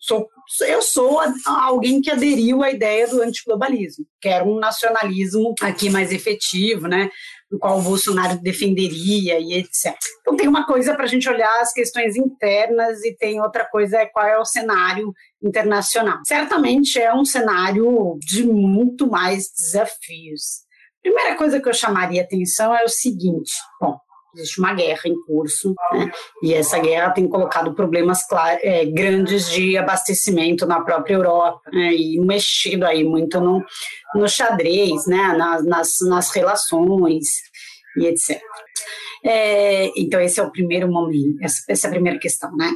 [0.00, 0.28] sou
[0.66, 6.12] eu sou alguém que aderiu à ideia do antiglobalismo, que era um nacionalismo aqui mais
[6.12, 7.10] efetivo, né,
[7.50, 9.96] do qual o Bolsonaro defenderia e etc.
[10.20, 13.98] Então tem uma coisa para a gente olhar as questões internas e tem outra coisa
[13.98, 16.18] é qual é o cenário internacional.
[16.26, 20.66] Certamente é um cenário de muito mais desafios.
[21.02, 23.96] Primeira coisa que eu chamaria atenção é o seguinte: bom,
[24.36, 26.10] existe uma guerra em curso, né?
[26.42, 28.20] e essa guerra tem colocado problemas
[28.62, 31.94] é, grandes de abastecimento na própria Europa, né?
[31.94, 33.64] e mexido aí muito no,
[34.14, 35.34] no xadrez, né?
[35.36, 37.26] nas, nas, nas relações
[37.98, 38.40] e etc.
[39.24, 42.70] É, então, esse é o primeiro momento, essa, essa é a primeira questão, né?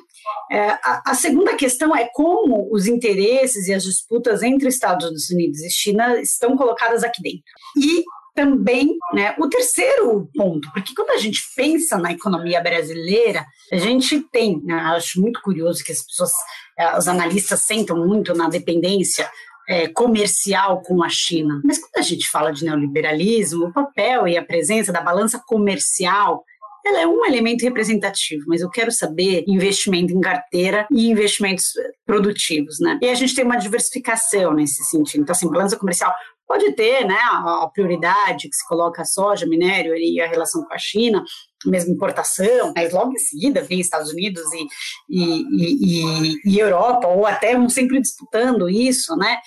[0.50, 5.60] É, a, a, segunda questão é como os interesses e as disputas entre Estados Unidos
[5.60, 7.44] e China estão colocadas aqui dentro.
[7.76, 8.02] E
[8.34, 14.20] também né, o terceiro ponto, porque quando a gente pensa na economia brasileira, a gente
[14.30, 16.32] tem, né, acho muito curioso que as pessoas,
[16.78, 19.30] eh, os analistas sentam muito na dependência
[19.68, 21.60] é, comercial com a China.
[21.64, 26.44] Mas quando a gente fala de neoliberalismo, o papel e a presença da balança comercial
[26.84, 31.72] ela é um elemento representativo, mas eu quero saber investimento em carteira e investimentos
[32.06, 32.98] produtivos, né?
[33.02, 35.22] E a gente tem uma diversificação nesse sentido.
[35.22, 36.12] Então, assim, balança comercial
[36.50, 40.74] Pode ter né, a prioridade que se coloca a soja, minério e a relação com
[40.74, 41.22] a China,
[41.64, 44.66] mesmo importação, mas logo em seguida vem Estados Unidos e,
[45.08, 49.38] e, e, e, Europa, ou até um sempre disputando isso, né?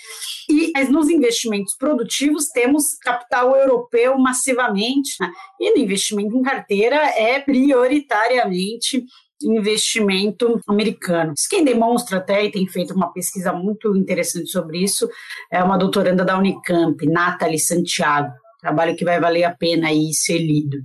[0.49, 5.29] E, mas nos investimentos produtivos temos capital europeu massivamente, né?
[5.59, 9.03] e no investimento em carteira é prioritariamente
[9.43, 11.33] investimento americano.
[11.37, 15.09] Isso quem demonstra até, e tem feito uma pesquisa muito interessante sobre isso,
[15.51, 20.37] é uma doutoranda da Unicamp, Nathalie Santiago, trabalho que vai valer a pena aí ser
[20.37, 20.77] lido.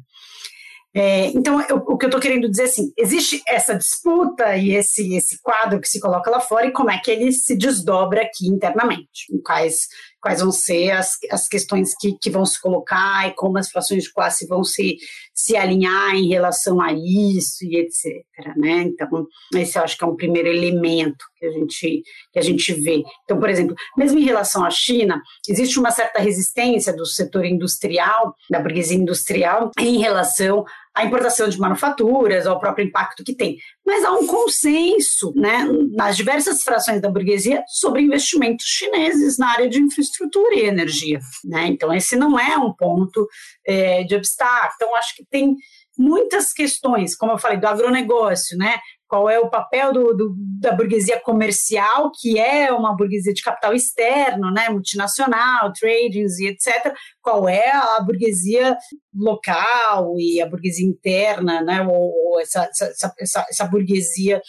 [0.94, 5.14] É, então, eu, o que eu estou querendo dizer assim, existe essa disputa e esse,
[5.14, 8.48] esse quadro que se coloca lá fora e como é que ele se desdobra aqui
[8.48, 9.86] internamente, quais,
[10.20, 14.04] quais vão ser as, as questões que, que vão se colocar e como as frações
[14.04, 14.96] de classe vão se,
[15.39, 18.24] se alinhar em relação a isso e etc.
[18.57, 18.82] Né?
[18.82, 19.24] Então,
[19.55, 23.05] esse eu acho que é um primeiro elemento que a gente, que a gente vê.
[23.22, 28.34] Então, por exemplo, mesmo em relação à China, existe uma certa resistência do setor industrial,
[28.51, 30.64] da burguesia industrial, em relação
[30.99, 33.57] à importação de manufaturas, ao próprio impacto que tem.
[33.86, 39.68] Mas há um consenso né, nas diversas frações da burguesia sobre investimentos chineses na área
[39.68, 41.20] de infraestrutura e energia.
[41.44, 41.68] Né?
[41.68, 43.28] Então, esse não é um ponto
[43.64, 44.72] é, de obstáculo.
[44.74, 45.55] Então, acho que tem
[45.96, 48.78] muitas questões, como eu falei, do agronegócio, né?
[49.09, 53.72] Qual é o papel do, do, da burguesia comercial, que é uma burguesia de capital
[53.72, 56.92] externo, né, multinacional, tradings e etc.,
[57.22, 58.76] qual é a burguesia
[59.14, 64.40] local e a burguesia interna, né, ou, ou essa, essa, essa, essa, burguesia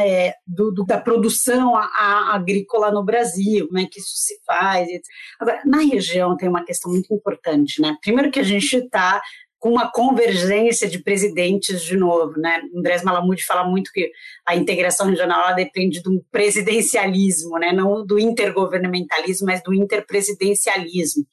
[0.00, 4.38] é, do, do, da produção a, a agrícola no Brasil, como é que isso se
[4.46, 4.88] faz.
[4.88, 5.04] Etc.
[5.38, 7.96] Agora, na região tem uma questão muito importante, né?
[8.02, 9.20] Primeiro que a gente está
[9.58, 12.62] com uma convergência de presidentes de novo, né?
[12.74, 14.10] Andrés Malamud fala muito que
[14.46, 17.72] a integração regional depende do presidencialismo, né?
[17.72, 21.24] Não do intergovernamentalismo, mas do interpresidencialismo.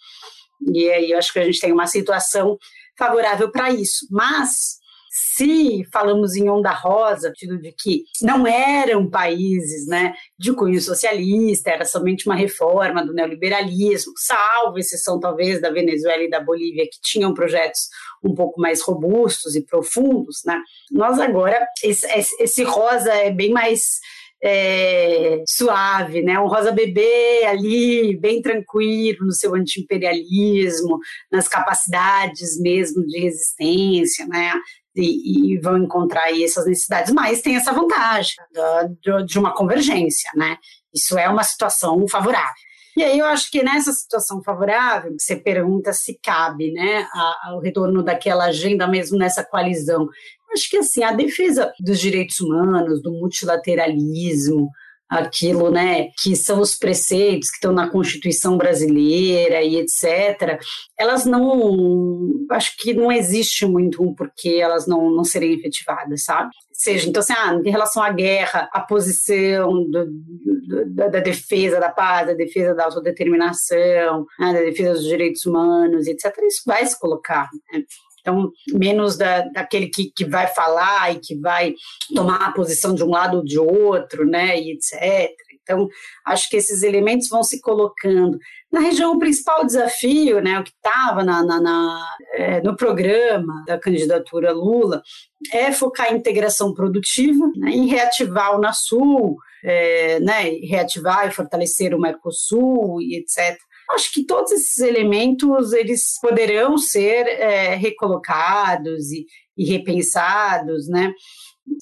[0.74, 2.58] E aí eu acho que a gente tem uma situação
[2.98, 4.08] favorável para isso.
[4.10, 4.80] Mas
[5.18, 11.70] se falamos em onda rosa, no de que não eram países né, de cunho socialista,
[11.70, 17.00] era somente uma reforma do neoliberalismo, salvo exceção talvez da Venezuela e da Bolívia, que
[17.02, 17.88] tinham projetos
[18.22, 20.60] um pouco mais robustos e profundos, né?
[20.92, 22.06] Nós agora, esse,
[22.40, 24.00] esse rosa é bem mais
[24.44, 26.40] é, suave, né?
[26.40, 31.00] Um rosa bebê ali, bem tranquilo no seu antiimperialismo,
[31.32, 34.52] nas capacidades mesmo de resistência, né?
[34.96, 40.30] E, e, vão encontrar aí essas necessidades, mas tem essa vantagem da, de uma convergência,
[40.36, 40.58] né?
[40.94, 42.54] Isso é uma situação favorável.
[42.98, 47.06] E aí eu acho que nessa situação favorável, você pergunta se cabe, né,
[47.54, 50.08] o retorno daquela agenda mesmo nessa coalizão.
[50.54, 54.70] Acho que assim, a defesa dos direitos humanos, do multilateralismo,
[55.10, 60.60] aquilo, né, que são os preceitos que estão na Constituição brasileira e etc.
[60.98, 66.50] Elas não, acho que não existe muito um porquê elas não, não serem efetivadas, sabe?
[66.74, 71.90] Seja, então, assim, ah, em relação à guerra, a posição do, do, da, defesa da
[71.90, 77.00] paz, da defesa da autodeterminação, né, da defesa dos direitos humanos, etc., isso vai se
[77.00, 77.48] colocar.
[77.72, 77.84] Né?
[78.26, 81.76] Então, menos da, daquele que, que vai falar e que vai
[82.16, 85.32] tomar a posição de um lado ou de outro, né, e etc.
[85.62, 85.88] Então,
[86.26, 88.38] acho que esses elementos vão se colocando.
[88.72, 93.64] Na região, o principal desafio, né, o que estava na, na, na é, no programa
[93.68, 95.04] da candidatura Lula,
[95.52, 101.94] é focar em integração produtiva, né, em reativar o NASUL, é, né, reativar e fortalecer
[101.94, 103.56] o Mercosul e etc.
[103.92, 109.26] Acho que todos esses elementos eles poderão ser é, recolocados e,
[109.58, 111.14] e repensados, né?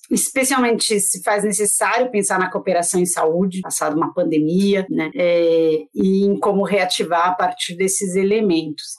[0.09, 6.23] especialmente se faz necessário pensar na cooperação em saúde, passada uma pandemia, né, é, e
[6.23, 8.95] em como reativar a partir desses elementos.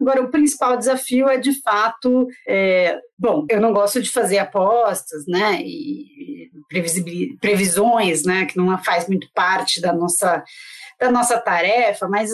[0.00, 5.24] Agora, o principal desafio é, de fato, é, bom, eu não gosto de fazer apostas,
[5.26, 6.50] né, e
[7.40, 10.44] previsões, né, que não faz muito parte da nossa
[10.98, 12.30] da nossa tarefa, mas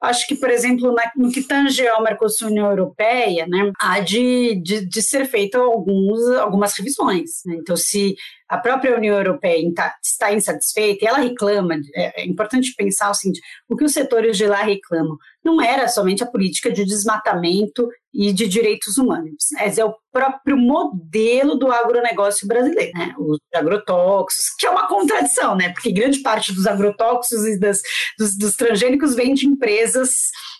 [0.00, 4.60] acho que, por exemplo, na, no que tange ao Mercosul União Europeia, né, há de,
[4.62, 7.42] de, de ser feito alguns, algumas revisões.
[7.44, 7.56] Né?
[7.56, 8.16] Então, se
[8.48, 9.60] a própria União Europeia
[10.02, 14.36] está insatisfeita e ela reclama, é, é importante pensar o seguinte, o que os setores
[14.36, 19.78] de lá reclamam não era somente a política de desmatamento e de direitos humanos, mas
[19.78, 23.14] é o próprio modelo do agronegócio brasileiro, né?
[23.18, 25.72] os agrotóxicos, que é uma contradição, né?
[25.72, 27.80] porque grande parte dos agrotóxicos e das,
[28.18, 30.10] dos, dos transgênicos vem de empresas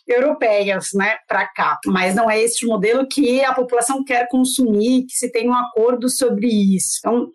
[0.06, 1.78] europeias né, para cá.
[1.86, 6.08] Mas não é este modelo que a população quer consumir, que se tem um acordo
[6.08, 6.98] sobre isso.
[7.00, 7.32] Então,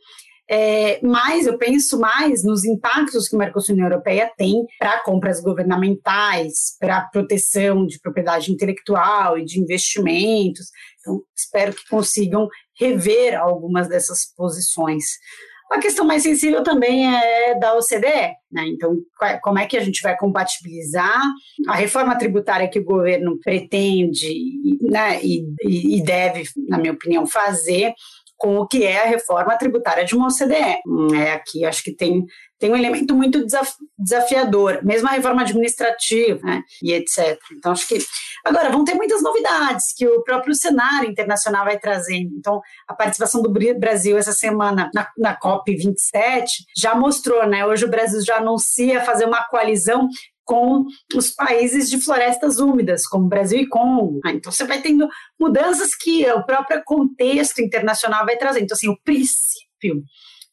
[0.54, 5.39] é, mas eu penso mais nos impactos que a Mercosul União Europeia tem para compras
[5.39, 10.66] governamentais, para proteção de propriedade intelectual e de investimentos.
[10.99, 15.06] Então, espero que consigam rever algumas dessas posições.
[15.72, 18.68] A questão mais sensível também é da OCDE, né?
[18.68, 18.97] Então,
[19.41, 21.22] como é que a gente vai compatibilizar
[21.66, 24.36] a reforma tributária que o governo pretende
[24.82, 27.93] né, e, e deve, na minha opinião, fazer
[28.42, 30.82] com o que é a reforma tributária de uma OCDE.
[31.16, 32.26] É, aqui acho que tem,
[32.58, 33.46] tem um elemento muito
[34.00, 37.39] desafiador, mesmo a reforma administrativa né, e etc.
[37.56, 38.00] Então, acho que.
[38.44, 42.32] Agora, vão ter muitas novidades que o próprio cenário internacional vai trazendo.
[42.36, 47.64] Então, a participação do Brasil essa semana na, na COP27 já mostrou, né?
[47.64, 50.08] Hoje o Brasil já anuncia fazer uma coalizão
[50.52, 50.86] com
[51.16, 54.20] os países de florestas úmidas, como Brasil e Congo.
[54.26, 55.08] Ah, então você vai tendo
[55.39, 58.66] mudanças que o próprio contexto internacional vai trazendo.
[58.66, 60.04] Então, assim, o princípio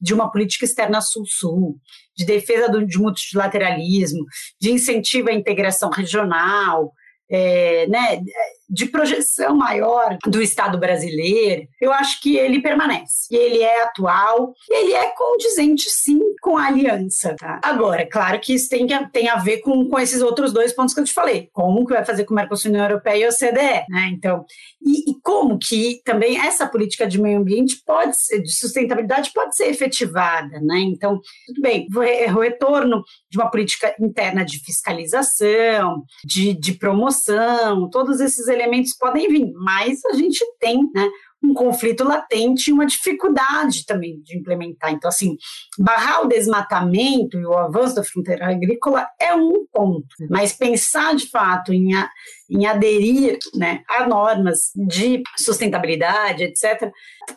[0.01, 1.80] de uma política externa sul-sul,
[2.16, 4.24] de defesa do, de multilateralismo,
[4.61, 6.92] de incentivo à integração regional,
[7.28, 8.20] é, né,
[8.68, 13.26] de projeção maior do Estado brasileiro, eu acho que ele permanece.
[13.30, 17.34] Ele é atual, e ele é condizente, sim, com a aliança.
[17.38, 17.60] Tá?
[17.62, 20.94] Agora, claro que isso tem, que, tem a ver com, com esses outros dois pontos
[20.94, 21.48] que eu te falei.
[21.52, 24.10] Como que vai fazer com o Mercosul, União Europeia e o CDE, né?
[24.12, 24.44] Então,
[24.82, 29.56] e, e, como que também essa política de meio ambiente pode ser, de sustentabilidade pode
[29.56, 30.78] ser efetivada, né?
[30.80, 38.20] Então, tudo bem, o retorno de uma política interna de fiscalização, de, de promoção, todos
[38.20, 38.57] esses elementos
[38.98, 41.09] podem vir, mas a gente tem, né?
[41.42, 44.92] um conflito latente e uma dificuldade também de implementar.
[44.92, 45.36] Então, assim,
[45.78, 51.30] barrar o desmatamento e o avanço da fronteira agrícola é um ponto, mas pensar de
[51.30, 52.11] fato em, a,
[52.50, 56.90] em aderir né, a normas de sustentabilidade, etc.,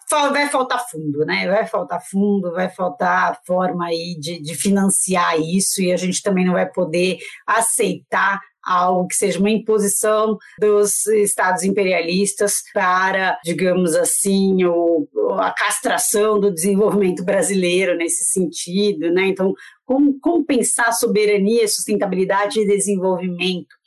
[0.09, 1.47] vai faltar fundo, né?
[1.47, 6.45] Vai faltar fundo, vai faltar forma aí de, de financiar isso e a gente também
[6.45, 14.63] não vai poder aceitar algo que seja uma imposição dos estados imperialistas para, digamos assim,
[14.65, 15.07] o,
[15.39, 19.27] a castração do desenvolvimento brasileiro nesse sentido, né?
[19.27, 19.53] Então,
[19.85, 23.80] como, como pensar soberania, sustentabilidade e desenvolvimento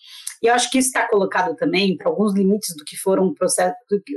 [0.44, 3.34] e eu acho que isso está colocado também para alguns limites do que foram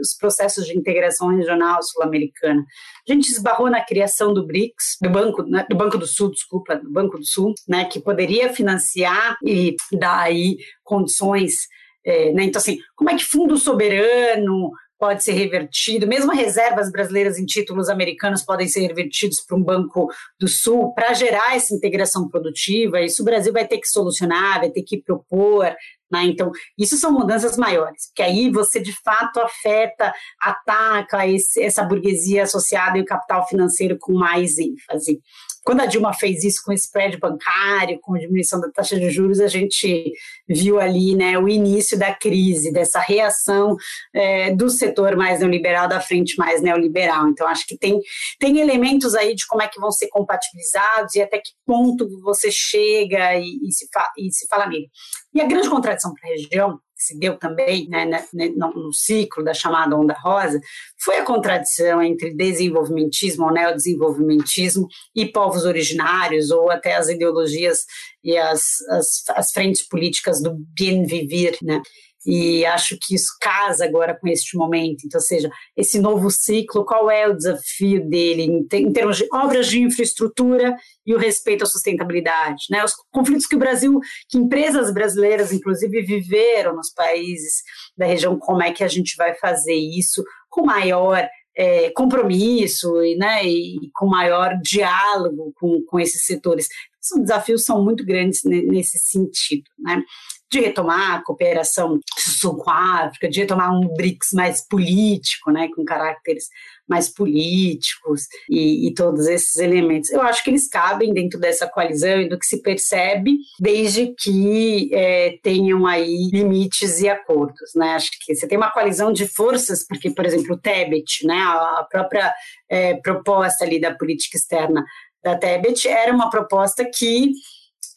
[0.01, 2.65] os processos de integração regional sul-americana.
[3.07, 6.75] A gente esbarrou na criação do BRICS, do Banco, né, do Banco do Sul, desculpa,
[6.75, 11.69] do Banco do Sul, né, que poderia financiar e dar aí condições
[12.05, 12.43] é, né?
[12.43, 17.87] Então, assim, como é que fundo soberano, pode ser revertido, mesmo reservas brasileiras em títulos
[17.89, 20.09] americanos podem ser revertidos para um banco
[20.39, 23.01] do Sul para gerar essa integração produtiva.
[23.01, 25.73] Isso o Brasil vai ter que solucionar, vai ter que propor.
[26.11, 26.25] Né?
[26.25, 32.43] Então, isso são mudanças maiores, porque aí você de fato afeta, ataca esse, essa burguesia
[32.43, 35.21] associada e o capital financeiro com mais ênfase.
[35.67, 39.09] Quando a Dilma fez isso com o spread bancário, com a diminuição da taxa de
[39.09, 40.13] juros, a gente
[40.47, 43.75] viu ali né, o início da crise, dessa reação
[44.13, 47.27] é, do setor mais neoliberal da frente mais neoliberal.
[47.27, 47.99] Então, acho que tem,
[48.39, 52.49] tem elementos aí de como é que vão ser compatibilizados e até que ponto você
[52.49, 54.87] chega e, e se, fa, e se fala nele.
[55.33, 59.43] E a grande contradição para a região se deu também né, né, né no ciclo
[59.43, 60.59] da chamada onda rosa,
[61.03, 67.85] foi a contradição entre desenvolvimentismo ou neodesenvolvimentismo e povos originários, ou até as ideologias
[68.23, 71.81] e as, as, as frentes políticas do bien viver, né?
[72.27, 75.05] E acho que isso casa agora com este momento.
[75.05, 79.67] Então, seja, esse novo ciclo, qual é o desafio dele em, em termos de obras
[79.67, 80.75] de infraestrutura
[81.05, 82.65] e o respeito à sustentabilidade?
[82.69, 82.83] Né?
[82.83, 83.97] Os conflitos que o Brasil,
[84.27, 87.63] que empresas brasileiras, inclusive, viveram nos países
[87.97, 91.25] da região, como é que a gente vai fazer isso com maior
[91.57, 96.67] é, compromisso e, né, e com maior diálogo com, com esses setores.
[97.01, 99.63] Os desafios são muito grandes nesse sentido.
[99.79, 100.03] Né?
[100.51, 106.45] De retomar a cooperação sul África, de retomar um BRICS mais político, né, com caracteres
[106.87, 110.09] mais políticos e, e, todos esses elementos.
[110.09, 114.89] Eu acho que eles cabem dentro dessa coalizão e do que se percebe, desde que
[114.93, 117.71] é, tenham aí limites e acordos.
[117.75, 117.89] Né?
[117.89, 121.85] Acho que você tem uma coalizão de forças, porque, por exemplo, o Tebet, né, a
[121.89, 122.33] própria
[122.69, 124.85] é, proposta ali da política externa
[125.21, 127.33] da Tebet era uma proposta que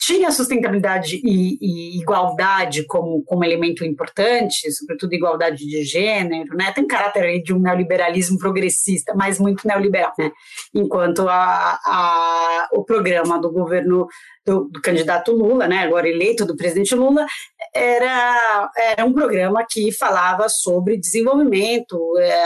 [0.00, 6.72] tinha sustentabilidade e, e, igualdade como, como elemento importante, sobretudo igualdade de gênero, né?
[6.72, 10.32] Tem caráter de um neoliberalismo progressista, mas muito neoliberal, né?
[10.74, 14.08] Enquanto a, a, o programa do governo
[14.45, 17.26] do, do, candidato Lula, né, agora eleito do presidente Lula,
[17.74, 22.45] era, era um programa que falava sobre desenvolvimento, é,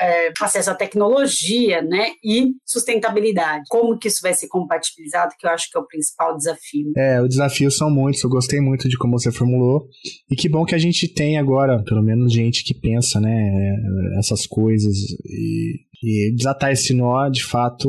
[0.00, 3.64] é, acesso à tecnologia né, e sustentabilidade.
[3.68, 6.92] Como que isso vai ser compatibilizado, que eu acho que é o principal desafio.
[6.96, 9.86] É, os desafios são muitos, eu gostei muito de como você formulou.
[10.30, 13.76] E que bom que a gente tem agora, pelo menos, gente que pensa, né,
[14.18, 14.94] essas coisas.
[15.24, 17.88] E, e desatar esse nó, de fato,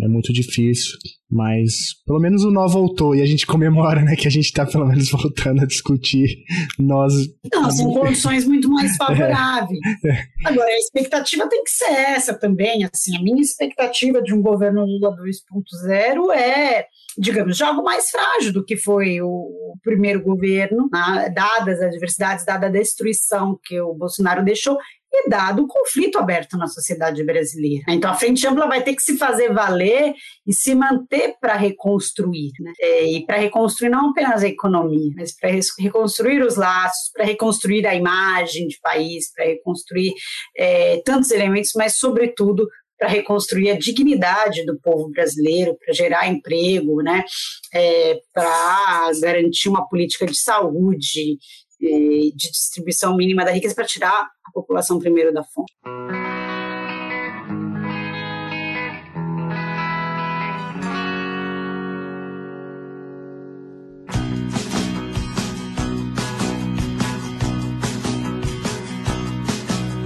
[0.00, 0.96] é muito difícil,
[1.30, 1.72] mas
[2.06, 4.86] pelo menos o nó voltou e a gente comemora, né, que a gente está pelo
[4.86, 6.44] menos voltando a discutir
[6.78, 7.12] nós.
[7.52, 9.78] Não, são condições muito mais favoráveis.
[10.04, 10.24] É.
[10.44, 14.84] Agora, a expectativa tem que ser essa também, assim, a minha expectativa de um governo
[14.84, 16.86] Lula 2.0 é
[17.18, 22.44] digamos, de algo mais frágil do que foi o primeiro governo, né, dadas as adversidades,
[22.44, 24.78] dada a destruição que o Bolsonaro deixou,
[25.12, 27.84] e dado o conflito aberto na sociedade brasileira.
[27.88, 30.14] Então, a Frente Ampla vai ter que se fazer valer
[30.46, 32.50] e se manter para reconstruir.
[32.60, 32.72] Né?
[32.80, 37.86] É, e para reconstruir não apenas a economia, mas para reconstruir os laços, para reconstruir
[37.86, 40.12] a imagem de país, para reconstruir
[40.56, 47.00] é, tantos elementos, mas, sobretudo, para reconstruir a dignidade do povo brasileiro, para gerar emprego,
[47.00, 47.24] né,
[47.72, 51.38] é, para garantir uma política de saúde,
[51.80, 55.68] de distribuição mínima da riqueza para tirar a população primeiro da fome.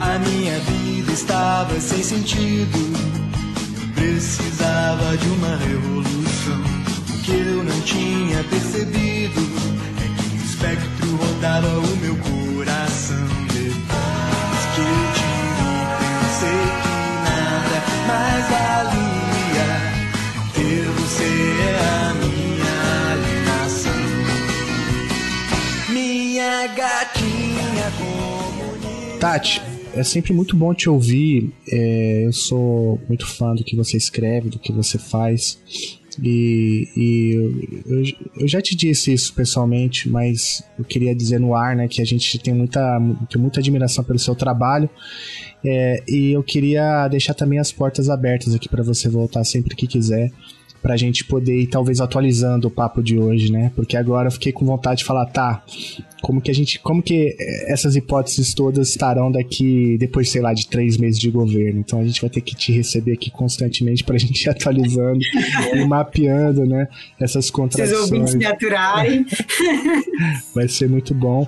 [0.00, 2.78] A minha vida estava sem sentido.
[3.94, 6.62] Precisava de uma revolução.
[7.24, 9.51] Que eu não tinha percebido
[11.43, 13.26] rodava o meu coração.
[13.49, 15.26] Depois que eu te
[15.59, 16.95] vi, pensei que
[17.26, 19.68] nada mais valia.
[20.55, 22.74] Ter você é a minha
[23.11, 24.03] alienação.
[25.93, 27.86] Minha gatinha.
[29.18, 29.61] Tati,
[29.95, 31.53] é sempre muito bom te ouvir.
[31.68, 35.59] É, eu sou muito fã do que você escreve, do que você faz.
[36.20, 37.32] E, e
[37.86, 38.04] eu,
[38.40, 42.04] eu, já te disse isso pessoalmente, mas eu queria dizer no ar, né, que a
[42.04, 43.00] gente tem muita,
[43.30, 44.90] tem muita admiração pelo seu trabalho.
[45.64, 49.86] É, e eu queria deixar também as portas abertas aqui para você voltar sempre que
[49.86, 50.30] quiser
[50.82, 53.70] pra gente poder ir talvez atualizando o papo de hoje, né?
[53.76, 55.62] Porque agora eu fiquei com vontade de falar, tá,
[56.22, 60.68] como que a gente, como que essas hipóteses todas estarão daqui depois, sei lá, de
[60.68, 61.80] três meses de governo?
[61.80, 65.20] Então a gente vai ter que te receber aqui constantemente pra gente ir atualizando
[65.74, 66.86] e mapeando, né?
[67.20, 67.98] Essas contradições.
[67.98, 69.26] Vocês ouvintes me aturarem.
[70.54, 71.46] vai ser muito bom.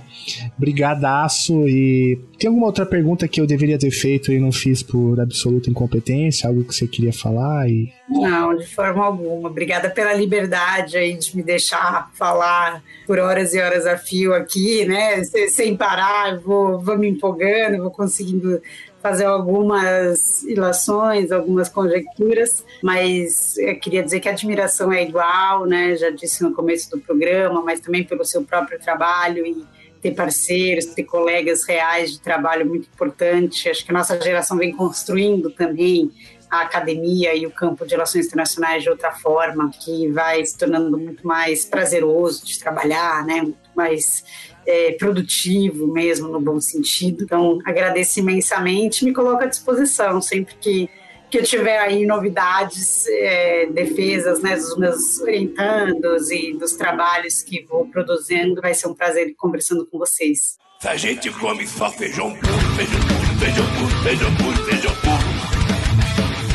[0.58, 5.20] Brigadaço e tem alguma outra pergunta que eu deveria ter feito e não fiz por
[5.20, 6.48] absoluta incompetência?
[6.48, 7.70] Algo que você queria falar?
[7.70, 7.88] E...
[8.08, 9.48] Não, de forma alguma.
[9.48, 14.84] Obrigada pela liberdade aí de me deixar falar por horas e horas a fio aqui,
[14.84, 15.22] né?
[15.48, 18.60] Sem parar, vou, vou me empolgando, vou conseguindo
[19.02, 25.94] fazer algumas ilações, algumas conjecturas, mas eu queria dizer que a admiração é igual, né?
[25.96, 29.64] Já disse no começo do programa, mas também pelo seu próprio trabalho e
[30.04, 33.70] ter parceiros, ter colegas reais de trabalho muito importante.
[33.70, 36.10] Acho que a nossa geração vem construindo também
[36.54, 40.96] a academia e o campo de relações internacionais de outra forma, que vai se tornando
[40.98, 43.42] muito mais prazeroso de trabalhar, né?
[43.42, 44.24] Muito mais
[44.66, 47.24] é, produtivo mesmo, no bom sentido.
[47.24, 50.90] Então, agradeço imensamente, me coloco à disposição sempre que
[51.34, 57.64] que eu tiver aí novidades, é, defesas né, dos meus orientandos e dos trabalhos que
[57.64, 60.56] vou produzindo, vai ser um prazer conversando com vocês.
[60.84, 65.23] A gente come só feijão puro, feijão puro, feijão puro, feijão puro, feijão puro.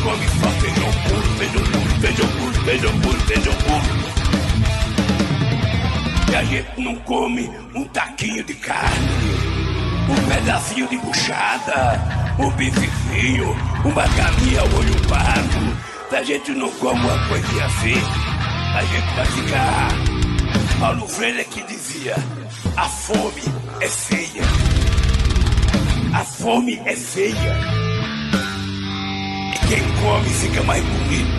[0.03, 3.85] Come só feijão puro, feijão puro, feijão puro, feijão puro, feijão puro.
[6.31, 9.49] E a gente não come um taquinho de carne
[10.09, 12.01] um pedacinho de buchada,
[12.39, 15.77] um bifezinho, uma galinha olho pardo.
[16.09, 18.01] Se a gente não come uma coisinha assim,
[18.75, 19.89] a gente vai ficar.
[20.79, 22.15] Paulo Freire que dizia:
[22.75, 23.43] a fome
[23.79, 24.43] é feia.
[26.13, 27.88] A fome é feia.
[29.69, 31.29] Quem come fica mais bonito.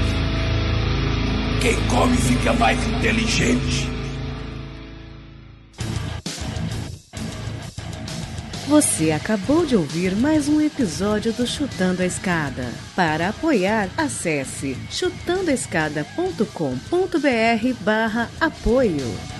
[1.60, 3.90] Quem come fica mais inteligente.
[8.68, 12.68] Você acabou de ouvir mais um episódio do Chutando a Escada.
[12.94, 19.39] Para apoiar, acesse chutandoaescada.com.br barra apoio.